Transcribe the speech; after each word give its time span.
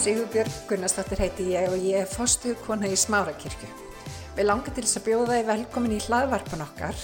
Sigurbjörg 0.00 0.52
Gunnarsdóttir 0.64 1.20
heiti 1.20 1.44
ég 1.52 1.66
og 1.68 1.82
ég 1.84 1.98
er 2.00 2.06
fostu 2.08 2.54
kona 2.64 2.88
í 2.88 2.94
Smárakirkju. 2.96 3.66
Við 4.32 4.46
langar 4.46 4.72
til 4.72 4.84
þess 4.86 4.96
að 4.96 5.04
bjóða 5.10 5.34
þið 5.34 5.50
velkomin 5.50 5.92
í 5.92 5.98
hlaðvarpan 6.06 6.62
okkar 6.64 7.02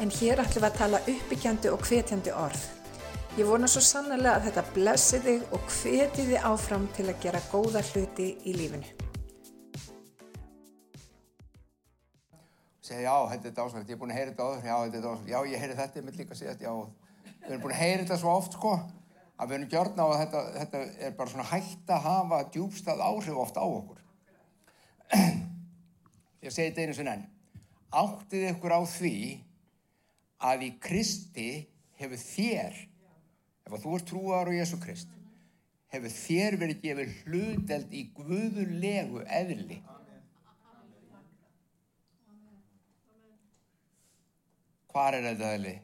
en 0.00 0.12
hér 0.16 0.40
ætlum 0.40 0.64
við 0.64 0.68
að 0.70 0.78
tala 0.78 1.02
uppbyggjandi 1.12 1.72
og 1.74 1.84
hvetjandi 1.84 2.32
orð. 2.32 2.62
Ég 3.36 3.50
vona 3.50 3.68
svo 3.68 3.82
sannlega 3.84 4.38
að 4.38 4.48
þetta 4.48 4.64
blessi 4.78 5.20
þig 5.26 5.52
og 5.52 5.68
hveti 5.76 6.24
þið 6.30 6.48
áfram 6.48 6.88
til 6.96 7.10
að 7.10 7.20
gera 7.26 7.44
góða 7.52 7.84
hluti 7.90 8.30
í 8.48 8.56
lífinu. 8.56 8.96
segja 12.88 13.10
já, 13.10 13.16
þetta 13.34 13.48
er 13.50 13.56
dásalegt, 13.58 13.90
ég 13.90 13.98
er 13.98 14.00
búin 14.00 14.14
að 14.14 14.22
heyra 14.22 14.32
þetta 14.32 14.46
áður, 14.48 14.62
já, 14.64 14.76
þetta 14.86 14.96
er 14.96 15.04
dásalegt, 15.04 15.28
já, 15.28 15.38
ég 15.52 15.60
heyri 15.60 15.74
þetta, 15.82 16.00
ég 16.00 16.06
mitt 16.06 16.16
líka 16.16 16.38
þetta, 16.38 16.64
já, 16.64 16.72
við 17.42 17.50
erum 17.50 17.66
búin 17.66 17.74
að 17.74 17.82
heyra 17.82 18.06
þetta 18.06 18.18
svo 18.22 18.32
oft, 18.32 18.56
sko, 18.56 18.72
að 19.38 19.50
við 19.50 19.56
erum 19.56 19.70
gjörna 19.72 20.04
á 20.04 20.08
að 20.08 20.20
þetta, 20.22 20.40
þetta 20.58 20.78
er 21.06 21.12
bara 21.18 21.32
svona 21.32 21.48
hægt 21.52 21.90
að 21.94 22.06
hafa 22.08 22.38
djúbstað 22.54 23.02
áhrif 23.06 23.36
oft 23.38 23.58
á 23.58 23.64
okkur. 23.64 24.00
Ég 26.44 26.54
segi 26.54 26.70
þetta 26.70 26.86
einu 26.86 26.96
sinna 26.96 27.14
enn, 27.14 27.26
áttið 28.02 28.48
ykkur 28.50 28.74
á 28.74 28.82
því 28.90 29.18
að 30.48 30.64
í 30.66 30.70
Kristi 30.82 31.50
hefur 31.98 32.22
þér, 32.22 32.80
ef 33.66 33.78
þú 33.82 33.94
ert 33.98 34.08
trúar 34.10 34.50
á 34.50 34.52
Jésu 34.58 34.78
Krist, 34.82 35.14
hefur 35.94 36.14
þér 36.14 36.58
verið 36.58 36.82
gefið 36.82 37.14
hluteld 37.22 37.94
í 37.94 38.02
guðulegu 38.16 39.22
eðli. 39.38 39.78
Hvar 44.88 45.14
er 45.14 45.30
þetta 45.30 45.54
eðli? 45.54 45.78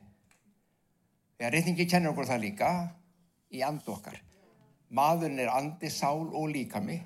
Þegar 1.39 1.55
reyningi 1.55 1.87
kennir 1.91 2.11
okkur 2.11 2.27
það 2.31 2.47
líka 2.49 2.71
í 3.55 3.63
and 3.67 3.87
okkar. 3.91 4.19
Maðurinn 4.95 5.43
er 5.43 5.51
andi, 5.55 5.91
sál 5.91 6.27
og 6.27 6.49
líkami. 6.53 7.01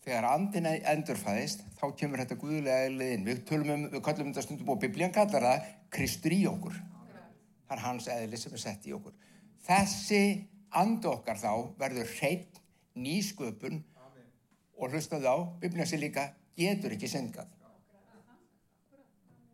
Þegar 0.00 0.26
andin 0.30 0.68
endurfæðist, 0.68 1.62
þá 1.76 1.84
kemur 1.96 2.22
þetta 2.22 2.38
guðulega 2.40 2.86
eðlið 2.88 3.12
inn. 3.14 3.26
Við, 3.28 3.42
um, 3.56 3.84
við 3.92 4.02
kallum 4.04 4.30
þetta 4.30 4.44
stundum 4.46 4.72
og 4.72 4.80
biblían 4.80 5.12
kallar 5.14 5.46
það 5.46 5.68
Kristur 5.92 6.34
í 6.34 6.40
okkur. 6.48 6.80
Það 7.68 7.76
er 7.76 7.84
hans 7.84 8.08
eðli 8.10 8.40
sem 8.40 8.56
er 8.56 8.62
sett 8.64 8.88
í 8.88 8.96
okkur. 8.96 9.14
Þessi 9.66 10.22
and 10.80 11.04
okkar 11.06 11.38
þá 11.40 11.52
verður 11.78 12.10
hreitt 12.16 12.60
nýsköpun 12.96 13.80
og 14.80 14.92
hlustaðu 14.94 15.28
á, 15.28 15.36
biblían 15.60 15.88
sé 15.88 16.00
líka, 16.00 16.30
getur 16.56 16.96
ekki 16.96 17.08
syngað. 17.10 17.48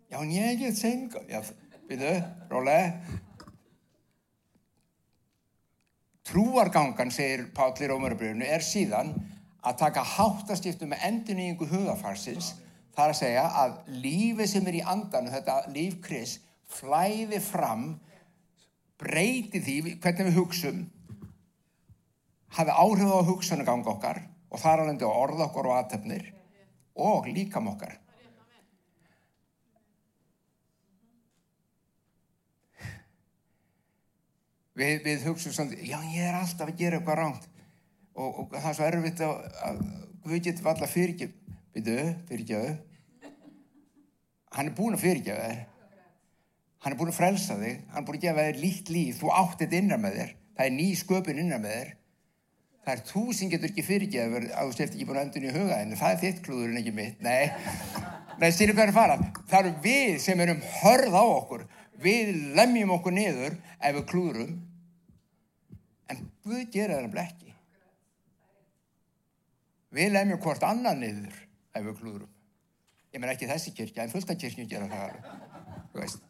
Já, 0.07 0.21
en 0.23 0.31
ég 0.31 0.61
get 0.63 0.79
syngað. 0.79 1.27
Já, 1.27 1.43
byrju, 1.91 2.13
rólega. 2.51 3.25
Trúargangan, 6.27 7.13
segir 7.15 7.45
Páll 7.55 7.77
í 7.79 7.89
Rómarabrjöfnu, 7.91 8.47
er 8.47 8.65
síðan 8.65 9.13
að 9.67 9.77
taka 9.85 10.03
háttaskiptu 10.03 10.89
með 10.91 11.05
endurníðingu 11.07 11.69
hugafarsins 11.71 12.55
þar 12.97 13.13
að 13.13 13.19
segja 13.21 13.45
að 13.63 13.77
lífið 14.03 14.51
sem 14.51 14.67
er 14.67 14.79
í 14.81 14.83
andanu, 14.83 15.31
þetta 15.31 15.57
líf 15.71 16.01
Kris, 16.03 16.39
flæði 16.67 17.39
fram, 17.45 17.87
breyti 18.99 19.61
því 19.63 19.77
hvernig 20.03 20.31
við 20.31 20.39
hugsum, 20.41 20.81
hafi 22.57 22.75
áhrif 22.75 23.13
á 23.13 23.29
hugsunagang 23.31 23.87
okkar 23.87 24.25
og 24.51 24.63
þar 24.63 24.83
alveg 24.83 25.07
á 25.07 25.11
orð 25.13 25.45
okkar 25.47 25.71
og 25.71 25.79
aðtöfnir 25.79 26.31
og 27.07 27.31
líkam 27.31 27.71
okkar. 27.71 27.99
Við, 34.77 34.99
við 35.07 35.23
hugsaum 35.25 35.55
svona, 35.57 35.79
já 35.81 35.97
ég 36.13 36.27
er 36.27 36.37
alltaf 36.37 36.69
að 36.69 36.81
gera 36.81 36.99
eitthvað 36.99 37.17
ránt 37.23 37.47
og, 38.17 38.43
og 38.43 38.51
það 38.53 38.69
er 38.69 38.77
svo 38.77 38.89
erfitt 38.91 39.23
að, 39.25 39.47
að 39.65 39.79
við 40.27 40.43
getum 40.49 40.69
alltaf 40.73 40.93
fyrirgjöf, 40.93 41.33
byrju, 41.77 42.05
fyrirgjöfu, 42.29 42.73
hann 44.57 44.71
er 44.71 44.77
búin 44.77 44.97
að 44.97 45.05
fyrirgjöfa 45.05 45.47
þér, 45.47 45.63
hann 46.85 46.95
er 46.95 47.01
búin 47.01 47.13
að 47.13 47.19
frelsa 47.21 47.59
þig, 47.61 47.79
hann 47.93 48.03
er 48.03 48.09
búin 48.09 48.19
að 48.19 48.27
gefa 48.27 48.47
þér 48.49 48.61
líkt 48.65 48.93
líf, 48.93 49.21
þú 49.21 49.33
átt 49.37 49.63
þetta 49.63 49.81
innan 49.81 50.03
með 50.05 50.19
þér, 50.21 50.35
það 50.59 50.67
er 50.67 50.77
ný 50.77 50.89
sköpun 51.01 51.43
innan 51.45 51.65
með 51.65 51.77
þér, 51.79 51.95
það 52.87 52.95
er 52.95 53.05
þú 53.11 53.25
sem 53.39 53.53
getur 53.53 53.73
ekki 53.73 53.87
fyrirgjöfur 53.87 54.49
að 54.51 54.69
þú 54.69 54.77
sért 54.77 54.95
ekki 54.95 55.09
búin 55.09 55.21
að 55.21 55.27
endun 55.27 55.49
í 55.49 55.57
huga 55.57 55.81
henni, 55.81 56.01
það 56.01 56.15
er 56.15 56.23
þitt 56.25 56.45
klúður 56.47 56.71
en 56.71 56.81
ekki 56.83 56.95
mitt, 56.97 57.25
nei, 57.25 57.49
nei, 58.41 58.49
stýrðu 58.53 58.77
hvað 58.79 58.91
er 58.91 58.97
farað, 58.97 59.27
það 59.51 59.61
eru 59.63 59.75
við 59.89 60.15
sem 60.25 60.45
erum 60.47 60.65
hörð 60.81 61.17
á 61.17 61.25
okkur, 61.25 61.67
við 62.03 62.33
lemjum 62.57 62.97
okkur 62.99 63.17
niður 63.17 63.57
ef 63.81 63.97
við 63.97 64.09
klúðurum 64.13 64.57
Guð 66.47 66.63
gera 66.71 66.97
það 66.97 67.07
nefnilega 67.07 67.27
ekki. 67.27 67.53
Við 69.97 70.13
lemjum 70.15 70.41
hvort 70.45 70.65
annan 70.67 71.03
niður 71.03 71.37
ef 71.77 71.85
við 71.85 71.99
klúðurum 72.01 72.33
ég 73.17 73.23
menn 73.23 73.33
ekki 73.33 73.49
þessi 73.49 73.73
kirkja 73.73 74.05
en 74.05 74.13
fullta 74.13 74.37
kirkjum 74.37 74.69
gera 74.69 74.89
það 74.91 75.05
alveg 75.07 75.29
þú 75.93 76.01
veist. 76.03 76.25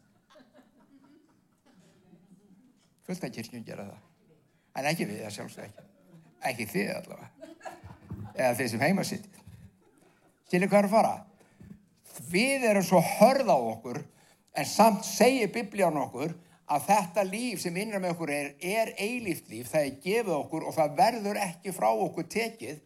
Fullta 3.07 3.31
kirkjum 3.35 3.65
gera 3.67 3.87
það. 3.89 4.03
En 4.77 4.89
ekki 4.91 5.07
við 5.09 5.23
það 5.25 5.33
sjálfsög 5.37 5.65
ekki. 5.67 5.87
Ekki 6.47 6.67
þið 6.71 6.91
allavega. 6.95 7.29
Eða 8.37 8.53
þið 8.59 8.69
sem 8.73 8.85
heima 8.85 9.07
sitt 9.07 9.33
skilur 10.47 10.69
hvað 10.71 10.79
er 10.79 10.87
að 10.87 10.93
fara? 10.93 11.15
Við 12.31 12.69
erum 12.69 12.85
svo 12.85 13.01
hörð 13.03 13.49
á 13.51 13.57
okkur 13.57 14.05
En 14.57 14.65
samt 14.65 15.05
segir 15.05 15.51
biblíán 15.53 15.97
okkur 16.01 16.33
að 16.67 16.87
þetta 16.89 17.23
líf 17.27 17.61
sem 17.63 17.77
innan 17.79 18.03
með 18.03 18.15
okkur 18.15 18.33
er, 18.33 18.49
er 18.59 18.91
eilíft 18.99 19.47
líf, 19.51 19.69
það 19.71 19.85
er 19.85 20.01
gefið 20.03 20.33
okkur 20.35 20.65
og 20.67 20.75
það 20.75 20.97
verður 20.97 21.39
ekki 21.39 21.73
frá 21.75 21.87
okkur 21.93 22.27
tekið. 22.33 22.81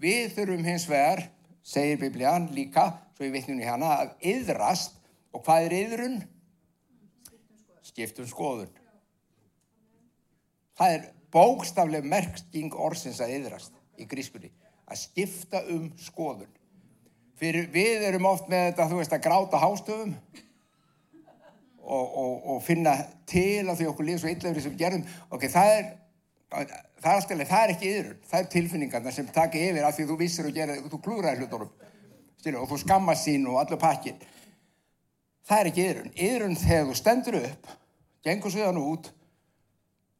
Við 0.00 0.34
þurfum 0.34 0.66
hins 0.66 0.88
vegar, 0.90 1.22
segir 1.62 2.00
biblíán 2.00 2.48
líka, 2.56 2.88
svo 3.14 3.28
ég 3.28 3.34
veitnum 3.36 3.60
í 3.62 3.68
hana, 3.68 3.92
að 4.02 4.26
yðrast 4.32 4.98
og 5.30 5.44
hvað 5.46 5.68
er 5.68 5.76
yðrun? 5.78 6.20
Skiptum 7.86 8.26
skoðun. 8.30 8.72
Það 10.80 10.96
er 10.96 11.08
bókstafleg 11.30 12.06
merking 12.08 12.74
orðsins 12.74 13.20
að 13.22 13.36
yðrast 13.36 13.76
í 14.00 14.08
grískunni, 14.10 14.50
að 14.90 15.04
skipta 15.04 15.62
um 15.70 15.90
skoðun. 16.00 16.50
Fyrir 17.38 17.70
við 17.72 18.02
erum 18.08 18.26
oft 18.28 18.50
með 18.50 18.70
þetta, 18.70 18.88
þú 18.90 18.98
veist, 18.98 19.14
að 19.14 19.26
gráta 19.28 19.60
hástöfum 19.62 20.16
og, 21.90 22.16
og, 22.22 22.34
og 22.54 22.62
finna 22.62 22.94
til 23.28 23.66
á 23.66 23.74
því 23.74 23.88
okkur 23.90 24.06
líf 24.06 24.22
svo 24.22 24.30
illafrið 24.30 24.66
sem 24.66 24.78
gerðum. 24.78 25.04
Ok, 25.34 25.46
það 25.50 25.74
er 25.76 25.88
það 26.50 26.62
er 26.62 27.14
alltaf, 27.14 27.44
það 27.48 27.62
er 27.62 27.72
ekki 27.74 27.92
yfir 27.94 28.10
það 28.30 28.40
er 28.40 28.50
tilfinningarna 28.54 29.14
sem 29.14 29.28
taka 29.34 29.60
yfir 29.60 29.86
af 29.86 29.96
því 29.96 30.06
þú 30.08 30.18
vissir 30.18 30.48
og 30.48 30.56
gerði, 30.56 30.80
þú 30.90 30.98
klúraði 31.04 31.44
hlutunum 31.44 32.62
og 32.62 32.70
þú 32.72 32.78
skammast 32.82 33.28
sín 33.28 33.46
og 33.46 33.60
allur 33.60 33.78
pakkin 33.80 34.18
það 35.46 35.60
er 35.60 35.70
ekki 35.70 35.86
yfir 35.86 36.10
yfir 36.10 36.56
þegar 36.64 36.88
þú 36.88 36.96
stendur 36.98 37.38
upp 37.40 37.70
gengur 38.26 38.52
sviðan 38.52 38.82
út 38.82 39.12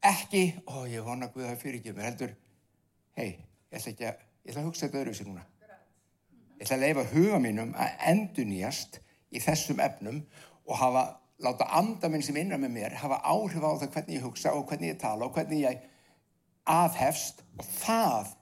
ekki, 0.01 0.45
ó 0.65 0.87
ég 0.89 1.05
vona 1.05 1.29
að 1.29 1.37
Guða 1.37 1.57
fyrir 1.61 1.81
ekki 1.81 1.95
mér 1.97 2.09
heldur, 2.09 2.35
hei 3.19 3.29
ég 3.29 3.79
ætla 3.79 3.93
ekki 3.93 4.07
að, 4.09 4.23
ég 4.45 4.53
ætla 4.53 4.63
að 4.63 4.69
hugsa 4.71 4.87
þetta 4.87 5.01
öðru 5.03 5.17
sér 5.17 5.29
núna. 5.29 5.43
Ég 6.57 6.65
ætla 6.65 6.79
að 6.79 6.85
leifa 6.87 7.05
huga 7.13 7.41
mínum 7.43 7.75
að 7.77 8.07
endunýjast 8.13 9.01
í 9.31 9.43
þessum 9.45 9.83
efnum 9.85 10.23
og 10.67 10.81
hafa 10.81 11.05
láta 11.45 11.69
andaminn 11.77 12.23
sem 12.25 12.37
innan 12.37 12.61
með 12.61 12.75
mér 12.75 12.99
hafa 13.01 13.21
áhrif 13.25 13.65
á 13.65 13.73
það 13.81 13.93
hvernig 13.95 14.17
ég 14.19 14.27
hugsa 14.27 14.53
og 14.57 14.67
hvernig 14.69 14.93
ég 14.93 15.01
tala 15.01 15.27
og 15.27 15.37
hvernig 15.37 15.65
ég 15.65 15.87
aðhefst 16.69 17.41
og 17.59 17.71
það 17.81 18.35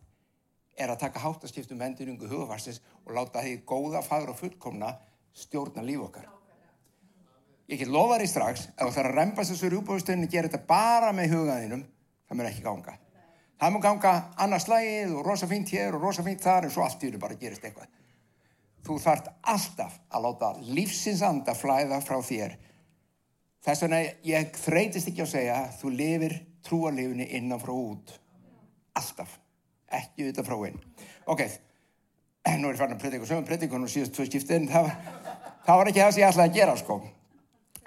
er 0.78 0.92
að 0.92 1.00
taka 1.04 1.22
háttaskiptum 1.22 1.80
henduringu 1.82 2.30
hugafarsins 2.30 2.80
og 3.04 3.14
láta 3.16 3.42
því 3.42 3.60
góða, 3.66 4.02
fagra 4.02 4.34
og 4.34 4.38
fullkomna 4.38 4.92
stjórna 5.34 5.82
líf 5.82 6.04
okkar. 6.06 6.28
Ég 7.68 7.82
get 7.82 7.90
lofa 7.92 8.18
því 8.18 8.28
strax 8.30 8.68
að 8.76 8.94
það 8.94 9.02
er 9.02 9.10
að 9.10 9.18
reymbast 9.18 9.52
þessu 9.52 9.70
rúbúðustöðinu 9.74 10.28
og 10.28 10.32
gera 10.32 10.48
þetta 10.48 10.68
bara 10.68 11.12
með 11.12 11.34
hugaðinum, 11.34 11.84
það 12.28 12.38
mér 12.38 12.50
ekki 12.50 12.64
ganga. 12.64 12.94
Það 13.58 13.74
mér 13.74 13.84
ganga 13.84 14.12
annars 14.38 14.66
slægið 14.68 15.14
og 15.18 15.26
rosa 15.26 15.48
fínt 15.50 15.72
hér 15.74 15.98
og 15.98 16.06
rosa 16.06 16.24
fínt 16.26 16.44
þar 16.44 16.66
en 16.68 16.72
svo 16.74 16.86
allt 16.86 17.02
því 17.02 17.20
bara 17.20 17.38
gerist 17.38 17.66
eitthvað. 17.66 17.90
Þú 18.86 18.96
þart 19.02 19.28
alltaf 19.42 19.98
að 20.08 20.24
láta 20.24 20.52
lífsins 20.62 21.22
anda 21.26 21.54
flæða 21.58 21.98
frá 22.06 22.22
þér 22.24 22.54
Þess 23.66 23.84
vegna 23.84 24.00
ég 24.26 24.56
þreytist 24.62 25.10
ekki 25.10 25.24
að 25.24 25.32
segja 25.32 25.58
þú 25.80 25.92
lifir 25.94 26.34
trúarlifinu 26.66 27.26
innan 27.38 27.60
frá 27.62 27.74
út. 27.74 28.14
Alltaf. 28.98 29.38
Ekki 29.88 30.26
auðvitað 30.26 30.48
frá 30.48 30.56
einn. 30.68 30.80
Ok, 31.28 31.44
nú 32.60 32.68
er 32.68 32.76
ég 32.76 32.80
farin 32.80 32.96
að 32.96 33.04
predika 33.04 33.28
sögum 33.28 33.46
predikun 33.48 33.86
og 33.86 33.92
síðast 33.92 34.14
tvö 34.16 34.26
skiptið 34.28 34.56
en 34.58 34.68
það, 34.72 34.90
það 35.66 35.80
var 35.80 35.90
ekki 35.90 36.02
það 36.02 36.12
sem 36.12 36.22
ég 36.22 36.28
ætlaði 36.32 36.50
að 36.50 36.58
gera 36.58 36.76
sko. 36.80 36.98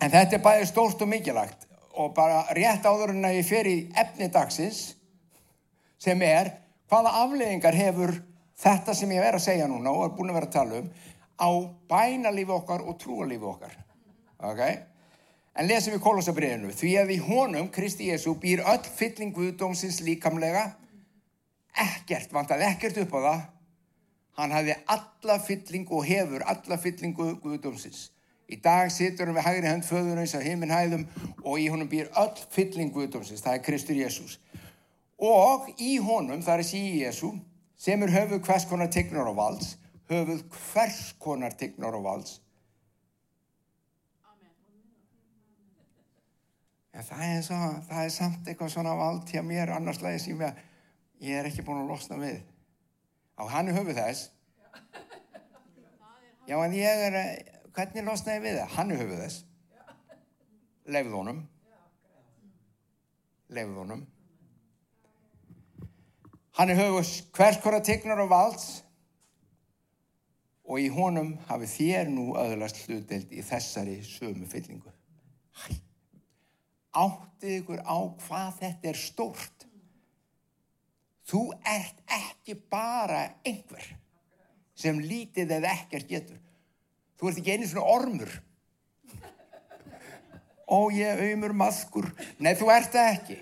En 0.01 0.13
þetta 0.15 0.37
er 0.37 0.43
bæðið 0.47 0.67
stórt 0.71 1.05
og 1.05 1.11
mikilagt 1.11 1.67
og 2.01 2.13
bara 2.17 2.41
rétt 2.57 2.87
áður 2.87 3.13
en 3.13 3.29
að 3.29 3.37
ég 3.37 3.47
fer 3.47 3.69
í 3.69 3.77
efni 4.01 4.31
dagsins 4.33 4.81
sem 6.01 6.21
er 6.25 6.55
hvaða 6.89 7.13
afleggingar 7.21 7.77
hefur 7.77 8.15
þetta 8.61 8.95
sem 8.97 9.11
ég 9.13 9.21
verið 9.21 9.41
að 9.41 9.45
segja 9.45 9.69
núna 9.69 9.93
og 9.93 10.07
er 10.07 10.15
búin 10.17 10.31
að 10.33 10.39
vera 10.39 10.49
að 10.49 10.55
tala 10.57 10.81
um 10.81 10.89
á 11.41 11.49
bænalífi 11.89 12.53
okkar 12.55 12.85
og 12.85 12.97
trúarlífi 13.01 13.47
okkar. 13.49 13.77
Ok? 14.41 14.61
En 15.51 15.67
lesum 15.67 15.91
við 15.95 16.03
kólosabriðinu, 16.05 16.71
því 16.71 16.91
að 17.01 17.09
í 17.11 17.17
honum, 17.25 17.67
Kristi 17.75 18.07
Jésu, 18.07 18.37
býr 18.39 18.63
öll 18.63 18.85
fylling 18.95 19.33
Guðdómsins 19.35 19.99
líkamlega 20.05 20.69
ekkert, 21.75 22.31
vantaði 22.31 22.69
ekkert 22.69 23.01
upp 23.03 23.15
á 23.15 23.19
það. 23.19 23.41
Hann 24.39 24.55
hafði 24.55 24.77
alla 24.95 25.37
fyllingu 25.43 25.97
og 25.99 26.07
hefur 26.07 26.45
alla 26.47 26.77
fyllingu 26.79 27.33
Guðdómsins. 27.43 28.09
Í 28.51 28.57
dag 28.63 28.91
situr 28.91 29.27
hann 29.27 29.35
við 29.35 29.47
hægri 29.47 29.67
hönd 29.67 29.87
föðunins 29.87 30.35
á 30.35 30.43
heiminn 30.43 30.71
hæðum 30.71 31.03
og 31.43 31.59
í 31.59 31.67
honum 31.71 31.91
býr 31.91 32.09
öll 32.19 32.39
fylling 32.51 32.91
Guðdómsins. 32.95 33.43
Það 33.43 33.57
er 33.57 33.65
Kristur 33.67 33.99
Jésús. 33.99 34.37
Og 35.21 35.67
í 35.79 35.97
honum, 36.01 36.41
það 36.43 36.63
er 36.63 36.67
síði 36.67 37.03
Jésú, 37.05 37.33
sem 37.79 38.03
er 38.03 38.15
höfuð 38.15 38.41
hvers 38.47 38.65
konar 38.69 38.91
tegnar 38.91 39.29
og 39.29 39.37
valds, 39.37 39.75
höfuð 40.11 40.45
hvers 40.55 41.01
konar 41.21 41.55
tegnar 41.59 41.95
og 41.99 42.07
valds. 42.07 42.39
En 46.91 47.05
það 47.07 47.23
er, 47.25 47.41
svo, 47.45 47.57
það 47.87 48.03
er 48.03 48.13
samt 48.13 48.47
eitthvað 48.51 48.73
svona 48.73 48.95
vald 48.99 49.29
hjá 49.31 49.41
mér 49.45 49.71
annarslega 49.77 50.19
sem 50.19 50.41
ég, 50.43 50.57
ég 51.23 51.39
er 51.39 51.47
ekki 51.47 51.63
búin 51.63 51.85
að 51.85 51.93
losna 51.93 52.19
við. 52.19 52.41
Á 53.39 53.43
hann 53.53 53.71
er 53.71 53.77
höfuð 53.79 53.99
þess. 54.01 54.27
Já, 56.49 56.57
en 56.57 56.75
ég 56.75 57.05
er, 57.07 57.17
hvernig 57.71 58.03
losnaði 58.03 58.43
við 58.43 58.59
það? 58.59 58.73
Hann 58.75 58.91
er 58.91 59.01
höfuð 59.05 59.21
þess. 59.23 59.43
Leifð 60.91 61.15
honum. 61.15 61.43
Leifð 63.55 63.77
honum. 63.79 64.01
Hann 66.59 66.73
höfuð 66.75 67.13
hvers 67.37 67.61
konar 67.63 67.85
tegnar 67.87 68.19
og 68.25 68.33
valds 68.33 68.65
og 70.67 70.79
í 70.79 70.89
honum 70.91 71.33
hafi 71.47 71.69
þér 71.71 72.11
nú 72.11 72.33
öðlast 72.39 72.83
hlutdelt 72.85 73.31
í 73.31 73.43
þessari 73.43 73.97
sömu 74.07 74.47
fyllingu. 74.51 74.91
Hæ, 75.55 75.71
áttið 76.91 77.57
ykkur 77.61 77.81
á 77.87 77.97
hvað 78.25 78.53
þetta 78.59 78.89
er 78.91 78.99
stórt. 78.99 79.65
Þú 81.31 81.41
ert 81.63 81.99
ekki 82.11 82.55
bara 82.71 83.23
einhver 83.47 83.85
sem 84.75 84.99
lítið 84.99 85.53
eða 85.57 85.75
ekkert 85.77 86.09
getur. 86.09 86.39
Þú 87.19 87.29
ert 87.29 87.41
ekki 87.41 87.53
einu 87.55 87.69
svona 87.69 87.93
ormur. 87.93 88.31
Ó, 90.71 90.87
ég 90.95 91.19
auðmur 91.19 91.53
maðkur. 91.55 92.07
Nei, 92.39 92.53
þú 92.59 92.71
ert 92.73 92.91
það 92.95 93.13
ekki. 93.13 93.37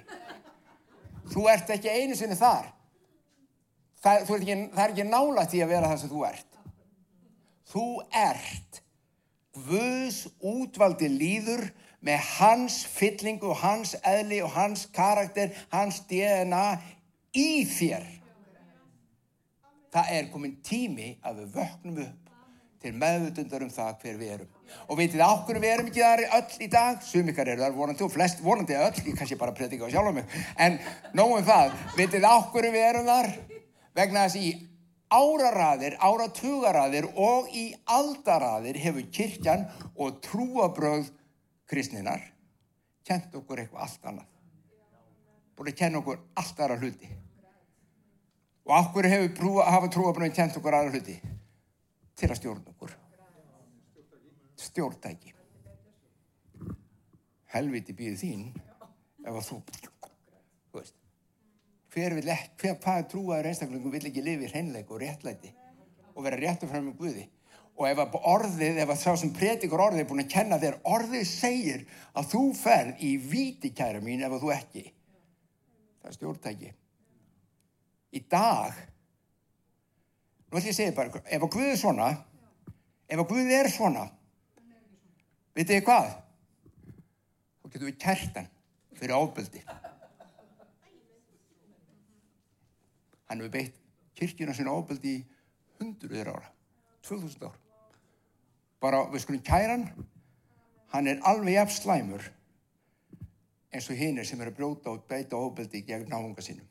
Þú 1.29 1.45
ert 1.51 1.71
ekki 1.73 1.93
einu 1.93 2.17
sinni 2.17 2.37
þar. 2.37 2.69
Það, 3.99 4.29
ekki, 4.37 4.55
það 4.73 4.83
er 4.83 4.93
ekki 4.93 5.05
nálægt 5.07 5.55
í 5.57 5.63
að 5.63 5.73
vera 5.73 5.91
það 5.91 6.01
sem 6.03 6.13
þú 6.13 6.23
ert. 6.29 6.61
Þú 7.69 7.87
ert 8.17 8.83
Guðs 9.67 10.23
útvaldi 10.45 11.09
líður 11.11 11.65
með 12.05 12.23
hans 12.37 12.83
fyllingu, 12.87 13.51
hans 13.59 13.95
eðli 14.07 14.39
og 14.45 14.53
hans 14.55 14.85
karakter, 14.95 15.51
hans 15.73 16.01
DNA 16.09 16.79
í 17.35 17.65
þér. 17.67 18.07
Það 19.89 20.15
er 20.15 20.31
komin 20.31 20.57
tími 20.63 21.15
að 21.25 21.43
við 21.43 21.53
vöknum 21.57 22.01
upp 22.05 22.29
til 22.79 22.93
meðvutundar 22.95 23.65
um 23.65 23.71
það 23.73 23.95
hver 24.03 24.17
við 24.19 24.33
erum. 24.37 24.51
Og 24.87 24.99
veitir 24.99 25.19
það 25.19 25.33
okkur 25.33 25.59
við 25.59 25.73
erum 25.73 25.89
ekki 25.89 26.03
þar 26.05 26.21
öll 26.37 26.63
í 26.63 26.69
dag? 26.71 27.01
Sumikar 27.03 27.51
eru 27.51 27.63
þar 27.65 27.75
vonandi 27.75 28.05
og 28.05 28.13
flest 28.13 28.43
vonandi 28.43 28.77
öll, 28.79 29.01
ég 29.03 29.17
kannski 29.17 29.37
bara 29.39 29.55
predika 29.57 29.89
á 29.89 29.91
sjálf 29.91 30.13
á 30.13 30.15
mig. 30.15 30.37
En 30.55 30.77
nógum 31.17 31.43
það, 31.43 31.75
veitir 31.97 32.23
það 32.23 32.37
okkur 32.45 32.69
við 32.69 32.85
erum 32.85 33.09
þar? 33.09 33.31
Vegna 33.99 34.25
þess 34.27 34.39
í 34.39 34.53
áraraðir, 35.09 35.97
áratugaraðir 35.99 37.09
og 37.17 37.49
í 37.51 37.71
aldaraðir 37.89 38.77
hefur 38.79 39.07
kirkjan 39.11 39.65
og 39.97 40.21
trúabröð 40.23 41.09
kristninar 41.69 42.23
kent 43.05 43.35
okkur 43.35 43.63
eitthvað 43.63 43.85
allt 43.85 44.05
annað. 44.11 44.29
Búin 45.57 45.71
að 45.71 45.79
kenna 45.81 45.99
okkur 46.01 46.21
allt 46.39 46.61
aðra 46.61 46.77
hluti. 46.79 47.09
Og 48.69 48.75
okkur 48.77 49.09
hefur 49.09 49.61
hafa 49.65 49.89
trúabröðin 49.93 50.35
kent 50.35 50.57
okkur 50.59 50.77
aðra 50.77 50.93
hluti 50.93 51.17
til 52.19 52.29
að 52.29 52.39
stjórna 52.39 52.73
okkur. 52.73 52.95
Stjórntæki. 54.59 55.33
Helviti 57.49 57.95
býði 57.97 58.17
þín 58.19 58.43
ef 59.25 59.33
að 59.33 59.45
þú, 59.47 59.57
þú 60.69 60.79
veist, 60.79 60.97
hver 61.93 62.15
vil 62.19 62.31
ekki, 62.33 62.73
hver 62.83 63.07
trúaður 63.09 63.49
einstaklingum 63.49 63.93
vil 63.95 64.05
ekki 64.09 64.23
lifi 64.25 64.51
hreinleik 64.51 64.91
og 64.93 65.01
réttlæti 65.01 65.53
og 66.13 66.25
vera 66.25 66.37
réttu 66.37 66.69
fram 66.69 66.89
með 66.89 66.99
Guði. 66.99 67.25
Og 67.79 67.87
ef 67.87 68.15
orðið, 68.19 68.81
ef 68.83 68.89
að 68.91 69.01
þá 69.05 69.11
sem 69.21 69.31
predikur 69.35 69.81
orðið 69.85 70.03
er 70.03 70.09
búin 70.09 70.23
að 70.25 70.33
kenna 70.33 70.59
þér, 70.59 70.81
orðið 70.83 71.25
segir 71.29 71.85
að 72.11 72.31
þú 72.33 72.43
ferð 72.59 73.03
í 73.07 73.13
víti 73.23 73.71
kæra 73.71 74.01
mín 74.03 74.25
ef 74.27 74.35
þú 74.41 74.51
ekki. 74.51 74.83
Það 76.01 76.09
er 76.11 76.17
stjórntæki. 76.17 76.73
Í 78.15 78.19
dag 78.27 78.75
Nú 80.49 80.57
ætlum 80.57 80.65
ég 80.65 80.73
að 80.73 80.77
segja 80.79 80.93
bara, 80.97 81.19
ef 81.29 81.43
að 81.45 81.51
Guð 81.53 81.67
er 81.69 81.75
svona, 81.77 82.05
ef 83.05 83.19
að 83.21 83.27
Guð 83.29 83.51
er 83.53 83.67
svona, 83.69 84.07
veitu 85.53 85.75
þið 85.75 85.83
hvað? 85.85 86.07
Þá 87.59 87.67
getum 87.67 87.89
við 87.89 87.99
kærtan 88.01 88.47
fyrir 88.97 89.13
ábyldi. 89.13 89.61
Hann 93.29 93.43
hefur 93.43 93.53
beitt 93.53 93.77
kirkjuna 94.17 94.57
sinna 94.57 94.73
ábyldi 94.73 95.19
í 95.19 95.25
hundruður 95.77 96.33
ára, 96.33 96.49
2000 97.05 97.45
ár. 97.45 97.68
Bara 98.79 99.03
við 99.11 99.25
skulum 99.25 99.43
kæran, 99.43 99.87
hann 100.93 101.07
er 101.07 101.23
alveg 101.27 101.57
jafn 101.57 101.75
slæmur 101.75 102.29
eins 103.73 103.89
og 103.91 103.99
hinn 103.99 104.17
er 104.17 104.25
sem 104.25 104.39
er 104.41 104.49
að 104.49 104.57
brjóta 104.57 104.93
og 104.93 105.03
beita 105.09 105.37
ábyldi 105.37 105.83
gegn 105.85 106.07
náðunga 106.09 106.41
sínum. 106.41 106.65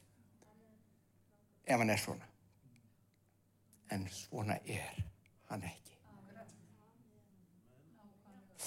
Ef 1.69 1.78
hann 1.78 1.93
er 1.93 2.00
svona 2.00 2.28
en 3.90 4.08
svona 4.12 4.58
er 4.66 4.96
hann 5.49 5.62
ekki. 5.64 5.94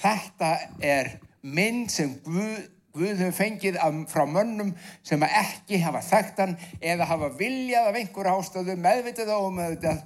Þetta 0.01 0.51
er 0.81 1.11
mynd 1.41 1.91
sem 1.93 2.13
Guð, 2.25 2.69
Guð 2.91 3.21
hefur 3.21 3.35
fengið 3.37 3.77
frá 4.11 4.25
mönnum 4.27 4.73
sem 5.07 5.21
ekki 5.23 5.79
hafa 5.83 6.01
þekkt 6.03 6.41
hann 6.43 6.57
eða 6.81 7.07
hafa 7.07 7.29
viljað 7.39 7.91
af 7.91 7.99
einhverja 8.01 8.33
ástöðu 8.35 8.77
meðvitað 8.81 9.33
og 9.37 9.53
meðvitað 9.55 10.01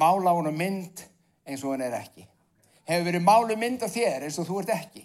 mála 0.00 0.36
hún 0.38 0.52
mynd 0.56 1.02
eins 1.44 1.64
og 1.64 1.74
hann 1.74 1.84
er 1.88 1.98
ekki. 1.98 2.29
Hefur 2.90 3.06
verið 3.06 3.22
málu 3.22 3.54
mynd 3.54 3.84
af 3.86 3.92
þér 3.94 4.24
eins 4.26 4.38
og 4.42 4.48
þú 4.48 4.56
ert 4.64 4.72
ekki. 4.74 5.04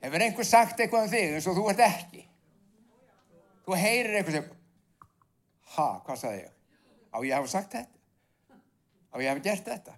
Hefur 0.00 0.22
einhver 0.24 0.46
sagt 0.48 0.80
eitthvað 0.80 1.04
um 1.04 1.10
þig 1.12 1.34
eins 1.36 1.48
og 1.50 1.58
þú 1.58 1.66
ert 1.72 1.82
ekki. 1.84 2.22
Þú 3.66 3.76
heyrir 3.82 4.16
eitthvað 4.16 4.38
sem 4.38 4.48
ha, 5.74 5.88
hvað 6.06 6.20
sagði 6.22 6.40
ég? 6.44 6.54
Á 7.12 7.18
ég 7.26 7.36
hafa 7.36 7.50
sagt 7.50 7.76
þetta? 7.76 8.60
Á 9.12 9.16
ég 9.20 9.28
hafa 9.32 9.44
gert 9.44 9.68
þetta? 9.68 9.96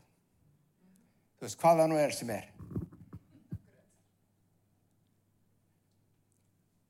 Þú 1.38 1.46
veist, 1.46 1.60
hvaða 1.62 1.86
nú 1.86 2.00
er 2.00 2.16
sem 2.16 2.34
er? 2.34 2.50